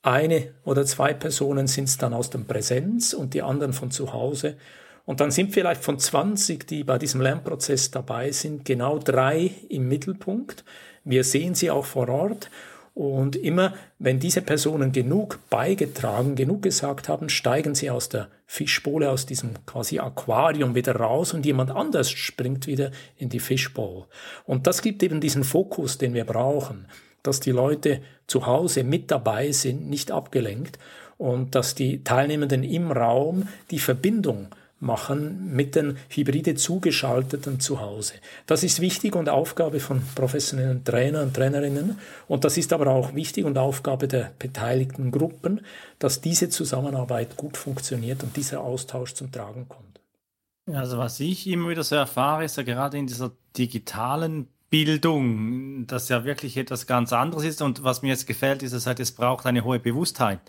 Eine 0.00 0.54
oder 0.64 0.86
zwei 0.86 1.12
Personen 1.12 1.66
sind 1.66 1.84
es 1.84 1.98
dann 1.98 2.14
aus 2.14 2.30
dem 2.30 2.46
Präsenz 2.46 3.12
und 3.12 3.34
die 3.34 3.42
anderen 3.42 3.74
von 3.74 3.90
zu 3.90 4.14
Hause. 4.14 4.56
Und 5.04 5.20
dann 5.20 5.30
sind 5.30 5.52
vielleicht 5.52 5.84
von 5.84 5.98
20, 5.98 6.66
die 6.66 6.82
bei 6.82 6.96
diesem 6.96 7.20
Lernprozess 7.20 7.90
dabei 7.90 8.30
sind, 8.30 8.64
genau 8.64 8.98
drei 8.98 9.50
im 9.68 9.86
Mittelpunkt. 9.86 10.64
Wir 11.04 11.24
sehen 11.24 11.54
sie 11.54 11.70
auch 11.70 11.84
vor 11.84 12.08
Ort 12.08 12.48
und 12.94 13.36
immer, 13.36 13.72
wenn 13.98 14.18
diese 14.18 14.42
Personen 14.42 14.92
genug 14.92 15.38
beigetragen, 15.48 16.34
genug 16.34 16.62
gesagt 16.62 17.08
haben, 17.08 17.30
steigen 17.30 17.74
sie 17.74 17.90
aus 17.90 18.10
der 18.10 18.28
Fischbowle, 18.46 19.08
aus 19.10 19.24
diesem 19.24 19.64
quasi 19.64 19.98
Aquarium 19.98 20.74
wieder 20.74 20.96
raus 20.96 21.32
und 21.32 21.46
jemand 21.46 21.70
anders 21.70 22.10
springt 22.10 22.66
wieder 22.66 22.90
in 23.16 23.30
die 23.30 23.40
Fischbowl. 23.40 24.04
Und 24.44 24.66
das 24.66 24.82
gibt 24.82 25.02
eben 25.02 25.20
diesen 25.20 25.42
Fokus, 25.42 25.96
den 25.96 26.12
wir 26.12 26.26
brauchen, 26.26 26.86
dass 27.22 27.40
die 27.40 27.50
Leute 27.50 28.02
zu 28.26 28.46
Hause 28.46 28.84
mit 28.84 29.10
dabei 29.10 29.52
sind, 29.52 29.88
nicht 29.88 30.10
abgelenkt 30.10 30.78
und 31.16 31.54
dass 31.54 31.74
die 31.74 32.04
Teilnehmenden 32.04 32.62
im 32.62 32.92
Raum 32.92 33.48
die 33.70 33.78
Verbindung 33.78 34.48
machen 34.82 35.54
mit 35.54 35.74
den 35.76 35.96
hybride 36.08 36.56
zugeschalteten 36.56 37.60
zu 37.60 37.80
Hause. 37.80 38.14
Das 38.46 38.64
ist 38.64 38.80
wichtig 38.80 39.14
und 39.14 39.28
Aufgabe 39.28 39.80
von 39.80 40.02
professionellen 40.14 40.84
Trainern 40.84 41.28
und 41.28 41.34
Trainerinnen 41.34 41.98
und 42.28 42.44
das 42.44 42.58
ist 42.58 42.72
aber 42.72 42.88
auch 42.88 43.14
wichtig 43.14 43.44
und 43.44 43.56
Aufgabe 43.56 44.08
der 44.08 44.32
beteiligten 44.38 45.10
Gruppen, 45.10 45.60
dass 45.98 46.20
diese 46.20 46.48
Zusammenarbeit 46.48 47.36
gut 47.36 47.56
funktioniert 47.56 48.22
und 48.22 48.36
dieser 48.36 48.60
Austausch 48.60 49.14
zum 49.14 49.30
Tragen 49.30 49.68
kommt. 49.68 50.00
Also 50.66 50.98
was 50.98 51.18
ich 51.20 51.46
immer 51.46 51.70
wieder 51.70 51.84
so 51.84 51.96
erfahre, 51.96 52.44
ist 52.44 52.56
ja 52.56 52.62
gerade 52.62 52.98
in 52.98 53.06
dieser 53.06 53.32
digitalen 53.56 54.48
Bildung, 54.70 55.86
dass 55.86 56.08
ja 56.08 56.24
wirklich 56.24 56.56
etwas 56.56 56.86
ganz 56.86 57.12
anderes 57.12 57.44
ist 57.44 57.62
und 57.62 57.84
was 57.84 58.02
mir 58.02 58.08
jetzt 58.08 58.26
gefällt, 58.26 58.62
ist, 58.62 58.72
dass 58.72 58.86
es 58.86 59.12
braucht 59.12 59.44
eine 59.44 59.64
hohe 59.64 59.78
Bewusstheit. 59.78 60.40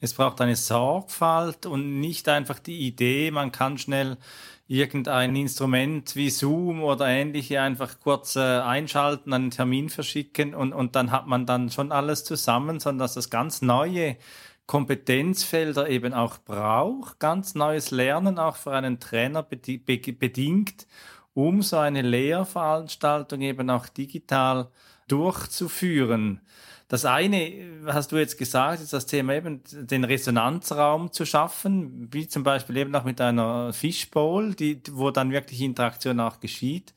Es 0.00 0.14
braucht 0.14 0.40
eine 0.40 0.56
Sorgfalt 0.56 1.66
und 1.66 2.00
nicht 2.00 2.28
einfach 2.28 2.58
die 2.58 2.86
Idee, 2.86 3.30
man 3.30 3.52
kann 3.52 3.78
schnell 3.78 4.18
irgendein 4.66 5.36
Instrument 5.36 6.16
wie 6.16 6.30
Zoom 6.30 6.82
oder 6.82 7.06
ähnliche 7.06 7.60
einfach 7.60 8.00
kurz 8.00 8.36
äh, 8.36 8.40
einschalten, 8.40 9.32
einen 9.32 9.50
Termin 9.50 9.90
verschicken 9.90 10.54
und, 10.54 10.72
und 10.72 10.96
dann 10.96 11.10
hat 11.10 11.26
man 11.26 11.46
dann 11.46 11.70
schon 11.70 11.92
alles 11.92 12.24
zusammen, 12.24 12.80
sondern 12.80 13.00
dass 13.00 13.14
das 13.14 13.30
ganz 13.30 13.60
neue 13.60 14.16
Kompetenzfelder 14.66 15.90
eben 15.90 16.14
auch 16.14 16.38
braucht, 16.38 17.18
ganz 17.18 17.54
neues 17.54 17.90
Lernen 17.90 18.38
auch 18.38 18.56
für 18.56 18.72
einen 18.72 18.98
Trainer 18.98 19.42
bedingt, 19.42 20.86
um 21.34 21.60
so 21.60 21.76
eine 21.76 22.00
Lehrveranstaltung 22.00 23.42
eben 23.42 23.68
auch 23.68 23.88
digital 23.88 24.68
durchzuführen. 25.08 26.40
Das 26.94 27.04
eine, 27.04 27.52
hast 27.86 28.12
du 28.12 28.18
jetzt 28.18 28.38
gesagt, 28.38 28.80
ist 28.80 28.92
das 28.92 29.06
Thema 29.06 29.34
eben, 29.34 29.62
den 29.72 30.04
Resonanzraum 30.04 31.10
zu 31.10 31.26
schaffen, 31.26 32.08
wie 32.12 32.28
zum 32.28 32.44
Beispiel 32.44 32.76
eben 32.76 32.94
auch 32.94 33.02
mit 33.02 33.20
einer 33.20 33.72
Fishbowl, 33.72 34.54
die, 34.54 34.80
wo 34.92 35.10
dann 35.10 35.32
wirklich 35.32 35.60
Interaktion 35.60 36.20
auch 36.20 36.38
geschieht. 36.38 36.94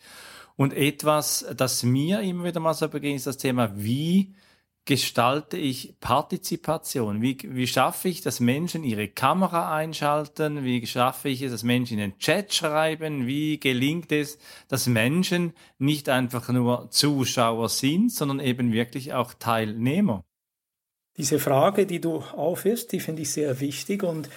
Und 0.56 0.74
etwas, 0.74 1.48
das 1.58 1.82
mir 1.82 2.22
immer 2.22 2.44
wieder 2.44 2.60
mal 2.60 2.76
so 2.76 2.88
begegnet, 2.88 3.18
ist 3.18 3.26
das 3.26 3.38
Thema, 3.38 3.72
wie 3.76 4.36
gestalte 4.88 5.58
ich 5.58 6.00
Partizipation? 6.00 7.22
Wie, 7.22 7.38
wie 7.44 7.68
schaffe 7.68 8.08
ich, 8.08 8.22
dass 8.22 8.40
Menschen 8.40 8.86
ihre 8.86 9.10
Kamera 9.10 9.76
einschalten? 9.76 10.64
Wie 10.64 10.88
schaffe 10.88 11.28
ich 11.28 11.42
es, 11.42 11.52
dass 11.52 11.64
Menschen 11.64 12.00
in 12.00 12.12
den 12.12 12.18
Chat 12.20 12.54
schreiben? 12.54 13.28
Wie 13.28 13.60
gelingt 13.60 14.14
es, 14.14 14.40
dass 14.70 14.88
Menschen 14.88 15.54
nicht 15.78 16.08
einfach 16.08 16.48
nur 16.50 16.90
Zuschauer 16.90 17.68
sind, 17.68 18.14
sondern 18.14 18.40
eben 18.40 18.72
wirklich 18.72 19.14
auch 19.14 19.34
Teilnehmer? 19.34 20.24
Diese 21.18 21.38
Frage, 21.38 21.86
die 21.86 22.00
du 22.00 22.20
aufwirfst, 22.20 22.92
die 22.92 23.02
finde 23.02 23.24
ich 23.24 23.32
sehr 23.32 23.60
wichtig 23.60 24.04
und 24.04 24.30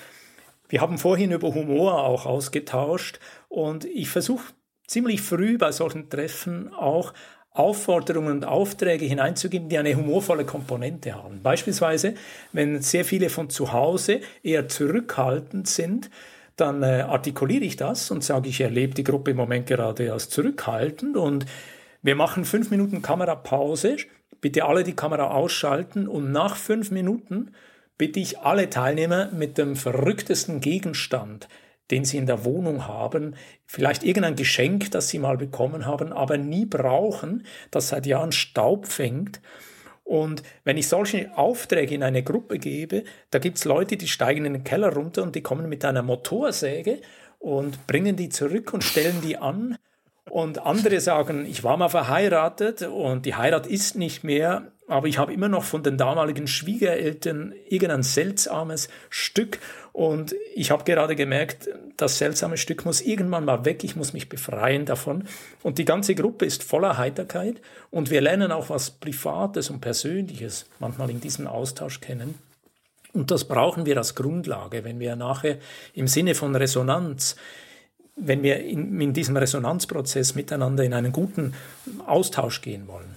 wir 0.69 0.81
haben 0.81 0.99
vorhin 0.99 1.31
über 1.31 1.55
Humor 1.55 2.05
auch 2.05 2.27
ausgetauscht 2.27 3.21
und 3.49 3.85
ich 3.85 4.09
versuche 4.09 4.53
ziemlich 4.89 5.21
früh 5.23 5.59
bei 5.59 5.71
solchen 5.71 6.11
Treffen 6.11 6.75
auch 6.75 7.13
Aufforderungen 7.53 8.33
und 8.33 8.45
Aufträge 8.45 9.05
hineinzugeben, 9.05 9.69
die 9.69 9.79
eine 9.79 9.95
humorvolle 9.97 10.45
Komponente 10.45 11.15
haben. 11.15 11.43
Beispielsweise, 11.43 12.15
wenn 12.53 12.81
sehr 12.81 13.05
viele 13.05 13.29
von 13.29 13.51
zu 13.51 13.73
Hause 13.73 14.21
eher 14.43 14.69
zurückhaltend 14.69 15.67
sind, 15.67 16.11
dann 16.57 16.83
äh, 16.83 17.03
artikuliere 17.09 17.65
ich 17.65 17.77
das 17.77 18.11
und 18.11 18.23
sage, 18.23 18.49
ich 18.49 18.61
erlebe 18.61 18.95
die 18.95 19.05
Gruppe 19.05 19.33
im 19.33 19.37
Moment 19.37 19.67
gerade 19.67 20.13
als 20.13 20.29
zurückhaltend 20.29 21.17
und 21.17 21.47
wir 22.03 22.15
machen 22.15 22.45
fünf 22.45 22.71
Minuten 22.71 23.03
Kamerapause. 23.03 23.97
Bitte 24.41 24.65
alle 24.65 24.85
die 24.85 24.95
Kamera 24.95 25.33
ausschalten 25.33 26.07
und 26.09 26.33
nach 26.33 26.57
fünf 26.57 26.91
Minuten 26.91 27.53
bitte 27.99 28.21
ich 28.21 28.39
alle 28.39 28.71
Teilnehmer 28.71 29.31
mit 29.33 29.59
dem 29.59 29.77
verrücktesten 29.77 30.61
Gegenstand 30.61 31.49
den 31.90 32.05
sie 32.05 32.18
in 32.18 32.26
der 32.26 32.44
Wohnung 32.44 32.87
haben, 32.87 33.35
vielleicht 33.66 34.03
irgendein 34.03 34.37
Geschenk, 34.37 34.90
das 34.90 35.09
sie 35.09 35.18
mal 35.18 35.37
bekommen 35.37 35.87
haben, 35.87 36.12
aber 36.12 36.38
nie 36.38 36.66
brauchen, 36.66 37.44
das 37.70 37.88
seit 37.88 38.07
Jahren 38.07 38.33
Staub 38.33 38.87
fängt. 38.87 39.40
Und 40.05 40.42
wenn 40.64 40.76
ich 40.76 40.88
solche 40.88 41.37
Aufträge 41.38 41.94
in 41.94 42.03
eine 42.03 42.22
Gruppe 42.22 42.59
gebe, 42.59 43.05
da 43.31 43.38
gibt 43.38 43.59
es 43.59 43.64
Leute, 43.64 43.96
die 43.96 44.09
steigen 44.09 44.44
in 44.44 44.55
den 44.55 44.64
Keller 44.64 44.92
runter 44.92 45.22
und 45.22 45.37
die 45.37 45.42
kommen 45.42 45.68
mit 45.68 45.85
einer 45.85 46.03
Motorsäge 46.03 47.00
und 47.38 47.87
bringen 47.87 48.16
die 48.16 48.29
zurück 48.29 48.72
und 48.72 48.83
stellen 48.83 49.20
die 49.22 49.37
an. 49.37 49.76
Und 50.29 50.64
andere 50.64 51.00
sagen, 51.00 51.46
ich 51.46 51.64
war 51.64 51.76
mal 51.76 51.88
verheiratet 51.88 52.83
und 52.83 53.26
die 53.26 53.35
Heirat 53.35 53.66
ist 53.66 53.96
nicht 53.96 54.22
mehr, 54.22 54.72
aber 54.90 55.07
ich 55.07 55.18
habe 55.18 55.33
immer 55.33 55.48
noch 55.48 55.64
von 55.64 55.83
den 55.83 55.96
damaligen 55.96 56.46
Schwiegereltern 56.46 57.55
irgendein 57.68 58.03
seltsames 58.03 58.88
Stück 59.09 59.59
und 59.92 60.35
ich 60.55 60.70
habe 60.70 60.85
gerade 60.85 61.16
gemerkt, 61.16 61.68
das 61.96 62.18
seltsame 62.18 62.57
Stück 62.57 62.85
muss 62.85 63.00
irgendwann 63.00 63.44
mal 63.44 63.64
weg, 63.64 63.85
ich 63.85 63.96
muss 63.96 64.12
mich 64.12 64.29
befreien 64.29 64.87
davon. 64.87 65.24
Und 65.62 65.79
die 65.79 65.85
ganze 65.85 66.14
Gruppe 66.14 66.44
ist 66.44 66.62
voller 66.62 66.98
Heiterkeit 66.98 67.61
und 67.90 68.11
wir 68.11 68.20
lernen 68.20 68.53
auch 68.53 68.70
was 68.70 68.90
Privates 68.90 69.70
und 69.70 69.81
Persönliches 69.81 70.66
manchmal 70.79 71.11
in 71.11 71.20
diesem 71.20 71.46
Austausch 71.46 72.00
kennen. 72.00 72.35
Und 73.12 73.31
das 73.31 73.44
brauchen 73.44 73.87
wir 73.87 73.96
als 73.96 74.14
Grundlage, 74.14 74.85
wenn 74.85 75.00
wir 75.00 75.16
nachher 75.16 75.59
im 75.94 76.07
Sinne 76.07 76.35
von 76.35 76.55
Resonanz 76.55 77.37
wenn 78.22 78.42
wir 78.42 78.61
in, 78.61 79.00
in 79.00 79.12
diesem 79.12 79.37
Resonanzprozess 79.37 80.35
miteinander 80.35 80.85
in 80.85 80.92
einen 80.92 81.12
guten 81.12 81.55
Austausch 82.07 82.61
gehen 82.61 82.87
wollen. 82.87 83.10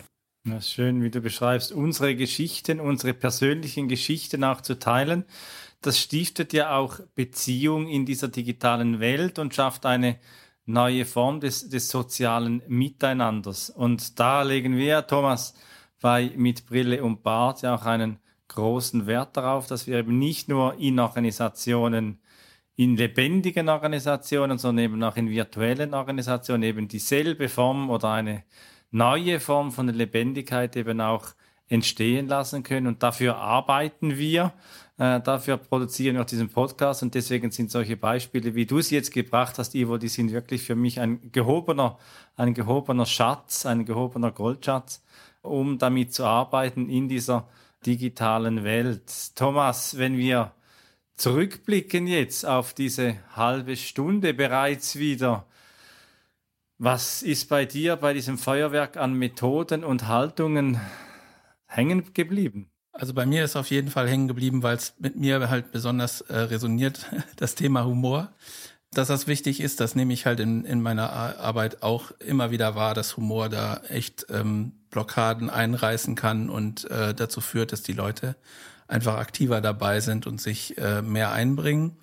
Das 0.46 0.66
ist 0.66 0.74
schön, 0.74 1.02
wie 1.02 1.10
du 1.10 1.22
beschreibst, 1.22 1.72
unsere 1.72 2.16
Geschichten, 2.16 2.82
unsere 2.82 3.14
persönlichen 3.14 3.88
Geschichten 3.88 4.44
auch 4.44 4.60
zu 4.62 4.78
teilen 4.78 5.26
das 5.84 6.00
stiftet 6.00 6.54
ja 6.54 6.78
auch 6.78 7.00
Beziehung 7.14 7.88
in 7.88 8.06
dieser 8.06 8.30
digitalen 8.30 9.00
Welt 9.00 9.38
und 9.38 9.54
schafft 9.54 9.86
eine 9.86 10.18
neue 10.66 11.06
Form 11.06 11.42
des, 11.42 11.70
des 11.70 11.90
sozialen 11.90 12.64
Miteinanders. 12.68 13.70
Und 13.70 14.20
da 14.20 14.44
legen 14.44 14.78
wir, 14.78 15.06
Thomas, 15.06 15.54
bei 16.02 16.32
mit 16.36 16.66
Brille 16.66 17.04
und 17.04 17.22
Bart 17.22 17.62
ja 17.62 17.76
auch 17.76 17.86
einen 17.86 18.20
großen 18.48 19.08
Wert 19.08 19.36
darauf, 19.36 19.68
dass 19.68 19.88
wir 19.88 20.00
eben 20.00 20.18
nicht 20.18 20.48
nur 20.48 20.80
in 20.80 21.00
Organisationen, 21.00 22.20
in 22.76 22.96
lebendigen 22.96 23.68
Organisationen, 23.68 24.58
sondern 24.58 24.86
eben 24.86 25.04
auch 25.04 25.18
in 25.18 25.30
virtuellen 25.30 25.94
Organisationen 25.94 26.64
eben 26.64 26.88
dieselbe 26.88 27.50
Form 27.50 27.90
oder 27.90 28.12
eine 28.12 28.44
neue 28.94 29.40
Form 29.40 29.72
von 29.72 29.90
Lebendigkeit 29.90 30.76
eben 30.76 31.02
auch 31.02 31.34
entstehen 31.68 32.28
lassen 32.28 32.64
können. 32.64 32.88
Und 32.88 33.04
dafür 33.04 33.38
arbeiten 33.38 34.18
wir. 34.18 34.54
Äh, 34.98 35.20
dafür 35.22 35.58
produzieren 35.58 36.16
wir 36.16 36.22
auch 36.22 36.28
diesen 36.28 36.50
Podcast 36.50 37.02
und 37.02 37.16
deswegen 37.16 37.50
sind 37.50 37.72
solche 37.72 37.98
Beispiele, 37.98 38.54
wie 38.54 38.68
du 38.68 38.78
es 38.78 38.92
jetzt 38.92 39.12
gebracht 39.12 39.58
hast, 39.58 39.74
Ivo, 39.74 39.98
die 39.98 40.08
sind 40.08 40.32
wirklich 40.32 40.62
für 40.62 40.76
mich 40.76 41.00
ein 41.00 41.32
gehobener, 41.32 41.98
ein 42.36 42.54
gehobener 42.54 43.08
Schatz, 43.08 43.66
ein 43.66 43.86
gehobener 43.86 44.32
Goldschatz, 44.32 45.04
um 45.42 45.80
damit 45.80 46.14
zu 46.14 46.26
arbeiten 46.26 46.90
in 46.90 47.10
dieser 47.10 47.48
digitalen 47.88 48.64
Welt. 48.64 49.36
Thomas, 49.36 49.98
wenn 49.98 50.18
wir 50.18 50.52
zurückblicken 51.16 52.06
jetzt 52.06 52.46
auf 52.46 52.76
diese 52.76 53.16
halbe 53.36 53.76
Stunde 53.76 54.36
bereits 54.36 54.98
wieder, 54.98 55.48
was 56.78 57.22
ist 57.22 57.50
bei 57.50 57.66
dir 57.66 57.96
bei 57.96 58.14
diesem 58.14 58.38
Feuerwerk 58.38 58.98
an 58.98 59.14
Methoden 59.14 59.84
und 59.84 60.08
Haltungen 60.08 60.80
hängen 61.66 62.14
geblieben? 62.14 62.70
Also 62.92 63.14
bei 63.14 63.26
mir 63.26 63.44
ist 63.44 63.56
auf 63.56 63.72
jeden 63.72 63.90
Fall 63.90 64.08
hängen 64.08 64.28
geblieben, 64.28 64.62
weil 64.62 64.76
es 64.76 64.94
mit 65.00 65.16
mir 65.16 65.50
halt 65.50 65.72
besonders 65.72 66.22
äh, 66.22 66.38
resoniert, 66.38 67.08
das 67.38 67.56
Thema 67.56 67.86
Humor. 67.86 68.32
Dass 68.92 69.08
das 69.08 69.26
wichtig 69.26 69.60
ist, 69.60 69.80
das 69.80 69.96
nehme 69.96 70.14
ich 70.14 70.28
halt 70.28 70.40
in, 70.40 70.66
in 70.66 70.80
meiner 70.80 71.12
Arbeit 71.12 71.82
auch 71.82 72.12
immer 72.20 72.52
wieder 72.52 72.76
wahr, 72.76 72.94
dass 72.94 73.18
Humor 73.18 73.50
da 73.50 73.82
echt 73.90 74.28
ähm, 74.30 74.74
Blockaden 74.92 75.50
einreißen 75.50 76.14
kann 76.14 76.52
und 76.52 76.90
äh, 76.92 77.16
dazu 77.16 77.42
führt, 77.42 77.72
dass 77.72 77.82
die 77.82 77.94
Leute 77.94 78.36
einfach 78.88 79.18
aktiver 79.18 79.62
dabei 79.62 80.00
sind 80.00 80.28
und 80.28 80.40
sich 80.40 80.78
äh, 80.78 81.02
mehr 81.02 81.32
einbringen. 81.32 81.98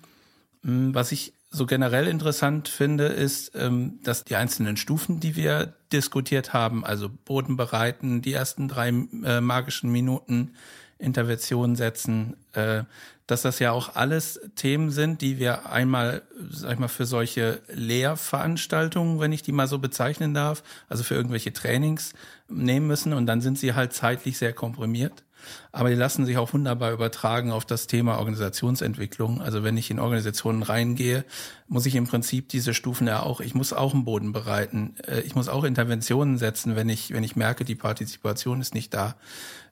Hm, 0.63 0.93
was 0.93 1.13
ich 1.13 1.33
so 1.51 1.65
generell 1.65 2.07
interessant 2.07 2.69
finde, 2.69 3.07
ist, 3.07 3.51
ähm, 3.55 3.99
dass 4.03 4.23
die 4.23 4.37
einzelnen 4.37 4.77
Stufen, 4.77 5.19
die 5.19 5.35
wir 5.35 5.73
diskutiert 5.91 6.53
haben, 6.53 6.85
also 6.85 7.09
Boden 7.09 7.57
bereiten, 7.57 8.21
die 8.21 8.33
ersten 8.33 8.69
drei 8.69 8.87
äh, 8.87 9.41
magischen 9.41 9.91
Minuten, 9.91 10.53
Intervention 10.97 11.75
setzen, 11.75 12.37
äh, 12.53 12.83
dass 13.27 13.41
das 13.41 13.59
ja 13.59 13.71
auch 13.71 13.95
alles 13.95 14.39
Themen 14.55 14.91
sind, 14.91 15.21
die 15.21 15.39
wir 15.39 15.69
einmal, 15.69 16.21
sag 16.49 16.73
ich 16.73 16.79
mal, 16.79 16.87
für 16.87 17.05
solche 17.05 17.61
Lehrveranstaltungen, 17.73 19.19
wenn 19.19 19.31
ich 19.31 19.41
die 19.41 19.51
mal 19.51 19.67
so 19.67 19.79
bezeichnen 19.79 20.33
darf, 20.33 20.63
also 20.89 21.03
für 21.03 21.15
irgendwelche 21.15 21.53
Trainings 21.53 22.13
nehmen 22.47 22.87
müssen 22.87 23.13
und 23.13 23.25
dann 23.25 23.41
sind 23.41 23.57
sie 23.57 23.73
halt 23.73 23.93
zeitlich 23.93 24.37
sehr 24.37 24.53
komprimiert. 24.53 25.23
Aber 25.71 25.89
die 25.89 25.95
lassen 25.95 26.25
sich 26.25 26.37
auch 26.37 26.53
wunderbar 26.53 26.91
übertragen 26.91 27.51
auf 27.51 27.65
das 27.65 27.87
Thema 27.87 28.17
Organisationsentwicklung. 28.17 29.41
Also 29.41 29.63
wenn 29.63 29.77
ich 29.77 29.91
in 29.91 29.99
Organisationen 29.99 30.63
reingehe, 30.63 31.25
muss 31.67 31.85
ich 31.85 31.95
im 31.95 32.07
Prinzip 32.07 32.49
diese 32.49 32.73
Stufen 32.73 33.07
ja 33.07 33.23
auch, 33.23 33.39
ich 33.39 33.55
muss 33.55 33.73
auch 33.73 33.93
einen 33.93 34.05
Boden 34.05 34.33
bereiten. 34.33 34.95
Äh, 35.07 35.21
ich 35.21 35.35
muss 35.35 35.47
auch 35.49 35.63
Interventionen 35.63 36.37
setzen, 36.37 36.75
wenn 36.75 36.89
ich, 36.89 37.13
wenn 37.13 37.23
ich 37.23 37.35
merke, 37.35 37.65
die 37.65 37.75
Partizipation 37.75 38.61
ist 38.61 38.73
nicht 38.73 38.93
da. 38.93 39.15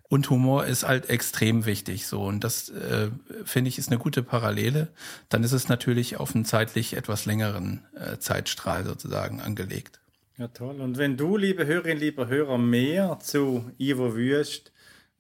Und 0.10 0.28
Humor 0.32 0.66
ist 0.66 0.88
halt 0.88 1.08
extrem 1.10 1.66
wichtig 1.66 2.08
so. 2.08 2.24
Und 2.24 2.44
das 2.44 2.70
äh, 2.70 3.10
finde 3.46 3.70
ich 3.70 3.78
ist 3.78 3.90
eine 3.90 4.00
gute 4.00 4.24
Parallele. 4.24 4.88
Dann 5.30 5.44
ist 5.44 5.52
es 5.52 5.70
natürlich 5.70 6.18
auf 6.18 6.34
einen 6.34 6.46
zeitlich 6.46 6.98
etwas 6.98 7.26
längeren 7.26 7.86
äh, 7.94 8.18
Zeitstrahl 8.18 8.86
sozusagen 8.86 9.40
angelegt. 9.40 10.00
Ja, 10.40 10.48
toll. 10.48 10.82
Und 10.82 10.98
wenn 10.98 11.16
du, 11.16 11.38
liebe 11.38 11.66
Hörerinnen, 11.68 12.00
lieber 12.00 12.28
Hörer, 12.28 12.58
mehr 12.58 13.20
zu 13.22 13.70
Ivo 13.78 14.16
Würst 14.16 14.72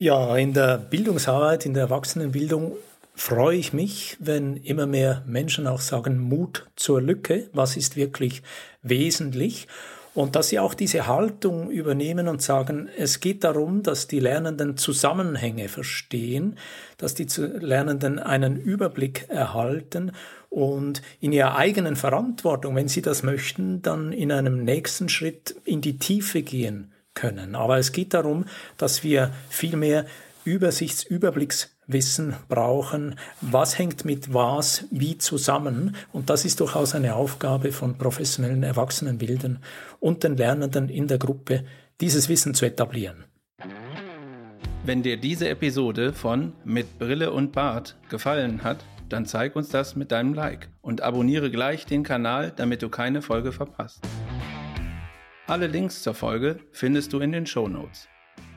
Ja, 0.00 0.36
in 0.36 0.52
der 0.52 0.78
Bildungsarbeit, 0.78 1.66
in 1.66 1.74
der 1.74 1.84
Erwachsenenbildung 1.84 2.76
freue 3.18 3.56
ich 3.56 3.72
mich, 3.72 4.16
wenn 4.20 4.56
immer 4.56 4.86
mehr 4.86 5.24
Menschen 5.26 5.66
auch 5.66 5.80
sagen, 5.80 6.18
Mut 6.18 6.66
zur 6.76 7.02
Lücke, 7.02 7.50
was 7.52 7.76
ist 7.76 7.96
wirklich 7.96 8.42
wesentlich. 8.82 9.66
Und 10.14 10.36
dass 10.36 10.48
sie 10.48 10.58
auch 10.58 10.74
diese 10.74 11.06
Haltung 11.06 11.70
übernehmen 11.70 12.28
und 12.28 12.42
sagen, 12.42 12.88
es 12.96 13.20
geht 13.20 13.44
darum, 13.44 13.82
dass 13.82 14.06
die 14.06 14.20
Lernenden 14.20 14.76
Zusammenhänge 14.76 15.68
verstehen, 15.68 16.58
dass 16.96 17.14
die 17.14 17.26
Lernenden 17.36 18.18
einen 18.18 18.56
Überblick 18.56 19.26
erhalten 19.28 20.12
und 20.48 21.02
in 21.20 21.32
ihrer 21.32 21.56
eigenen 21.56 21.96
Verantwortung, 21.96 22.76
wenn 22.76 22.88
sie 22.88 23.02
das 23.02 23.22
möchten, 23.22 23.82
dann 23.82 24.12
in 24.12 24.32
einem 24.32 24.64
nächsten 24.64 25.08
Schritt 25.08 25.56
in 25.64 25.80
die 25.80 25.98
Tiefe 25.98 26.42
gehen 26.42 26.92
können. 27.14 27.54
Aber 27.54 27.78
es 27.78 27.92
geht 27.92 28.14
darum, 28.14 28.44
dass 28.76 29.02
wir 29.02 29.32
viel 29.50 29.76
mehr 29.76 30.06
Übersichts-, 30.44 31.04
Überblickswissen 31.88 32.34
brauchen, 32.48 33.16
was 33.40 33.78
hängt 33.78 34.04
mit 34.04 34.32
was 34.32 34.84
wie 34.90 35.18
zusammen. 35.18 35.96
Und 36.12 36.30
das 36.30 36.44
ist 36.44 36.60
durchaus 36.60 36.94
eine 36.94 37.16
Aufgabe 37.16 37.72
von 37.72 37.96
professionellen 37.96 38.62
Erwachsenenbildern 38.62 39.58
und 39.98 40.22
den 40.22 40.36
Lernenden 40.36 40.88
in 40.88 41.08
der 41.08 41.18
Gruppe, 41.18 41.64
dieses 42.00 42.28
Wissen 42.28 42.54
zu 42.54 42.66
etablieren. 42.66 43.24
Wenn 44.84 45.02
dir 45.02 45.16
diese 45.16 45.48
Episode 45.48 46.12
von 46.12 46.52
Mit 46.64 46.98
Brille 46.98 47.32
und 47.32 47.52
Bart 47.52 47.96
gefallen 48.08 48.62
hat, 48.62 48.78
dann 49.08 49.26
zeig 49.26 49.56
uns 49.56 49.70
das 49.70 49.96
mit 49.96 50.12
deinem 50.12 50.34
Like 50.34 50.68
und 50.82 51.00
abonniere 51.00 51.50
gleich 51.50 51.86
den 51.86 52.02
Kanal, 52.02 52.52
damit 52.54 52.82
du 52.82 52.90
keine 52.90 53.22
Folge 53.22 53.52
verpasst. 53.52 54.06
Alle 55.46 55.66
Links 55.66 56.02
zur 56.02 56.14
Folge 56.14 56.60
findest 56.72 57.12
du 57.14 57.20
in 57.20 57.32
den 57.32 57.46
Show 57.46 57.68
Notes. 57.68 58.06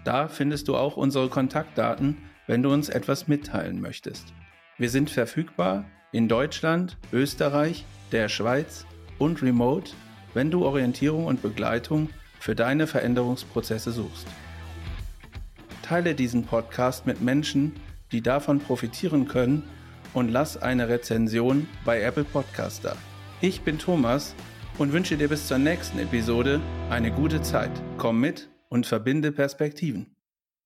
Da 0.03 0.27
findest 0.27 0.67
du 0.67 0.75
auch 0.75 0.97
unsere 0.97 1.29
Kontaktdaten, 1.29 2.17
wenn 2.51 2.63
du 2.63 2.73
uns 2.73 2.89
etwas 2.89 3.29
mitteilen 3.29 3.79
möchtest. 3.79 4.33
Wir 4.77 4.89
sind 4.89 5.09
verfügbar 5.09 5.85
in 6.11 6.27
Deutschland, 6.27 6.97
Österreich, 7.13 7.85
der 8.11 8.27
Schweiz 8.27 8.85
und 9.19 9.41
remote, 9.41 9.91
wenn 10.33 10.51
du 10.51 10.65
Orientierung 10.65 11.27
und 11.27 11.41
Begleitung 11.41 12.09
für 12.41 12.53
deine 12.53 12.87
Veränderungsprozesse 12.87 13.93
suchst. 13.93 14.27
Teile 15.81 16.13
diesen 16.13 16.43
Podcast 16.43 17.07
mit 17.07 17.21
Menschen, 17.21 17.71
die 18.11 18.19
davon 18.19 18.59
profitieren 18.59 19.29
können 19.29 19.63
und 20.13 20.27
lass 20.27 20.61
eine 20.61 20.89
Rezension 20.89 21.69
bei 21.85 22.01
Apple 22.01 22.25
Podcast 22.25 22.83
da. 22.83 22.97
Ich 23.39 23.61
bin 23.61 23.79
Thomas 23.79 24.35
und 24.77 24.91
wünsche 24.91 25.15
dir 25.15 25.29
bis 25.29 25.47
zur 25.47 25.57
nächsten 25.57 25.99
Episode 25.99 26.59
eine 26.89 27.13
gute 27.13 27.41
Zeit. 27.41 27.71
Komm 27.97 28.19
mit 28.19 28.49
und 28.67 28.85
verbinde 28.85 29.31
Perspektiven. 29.31 30.17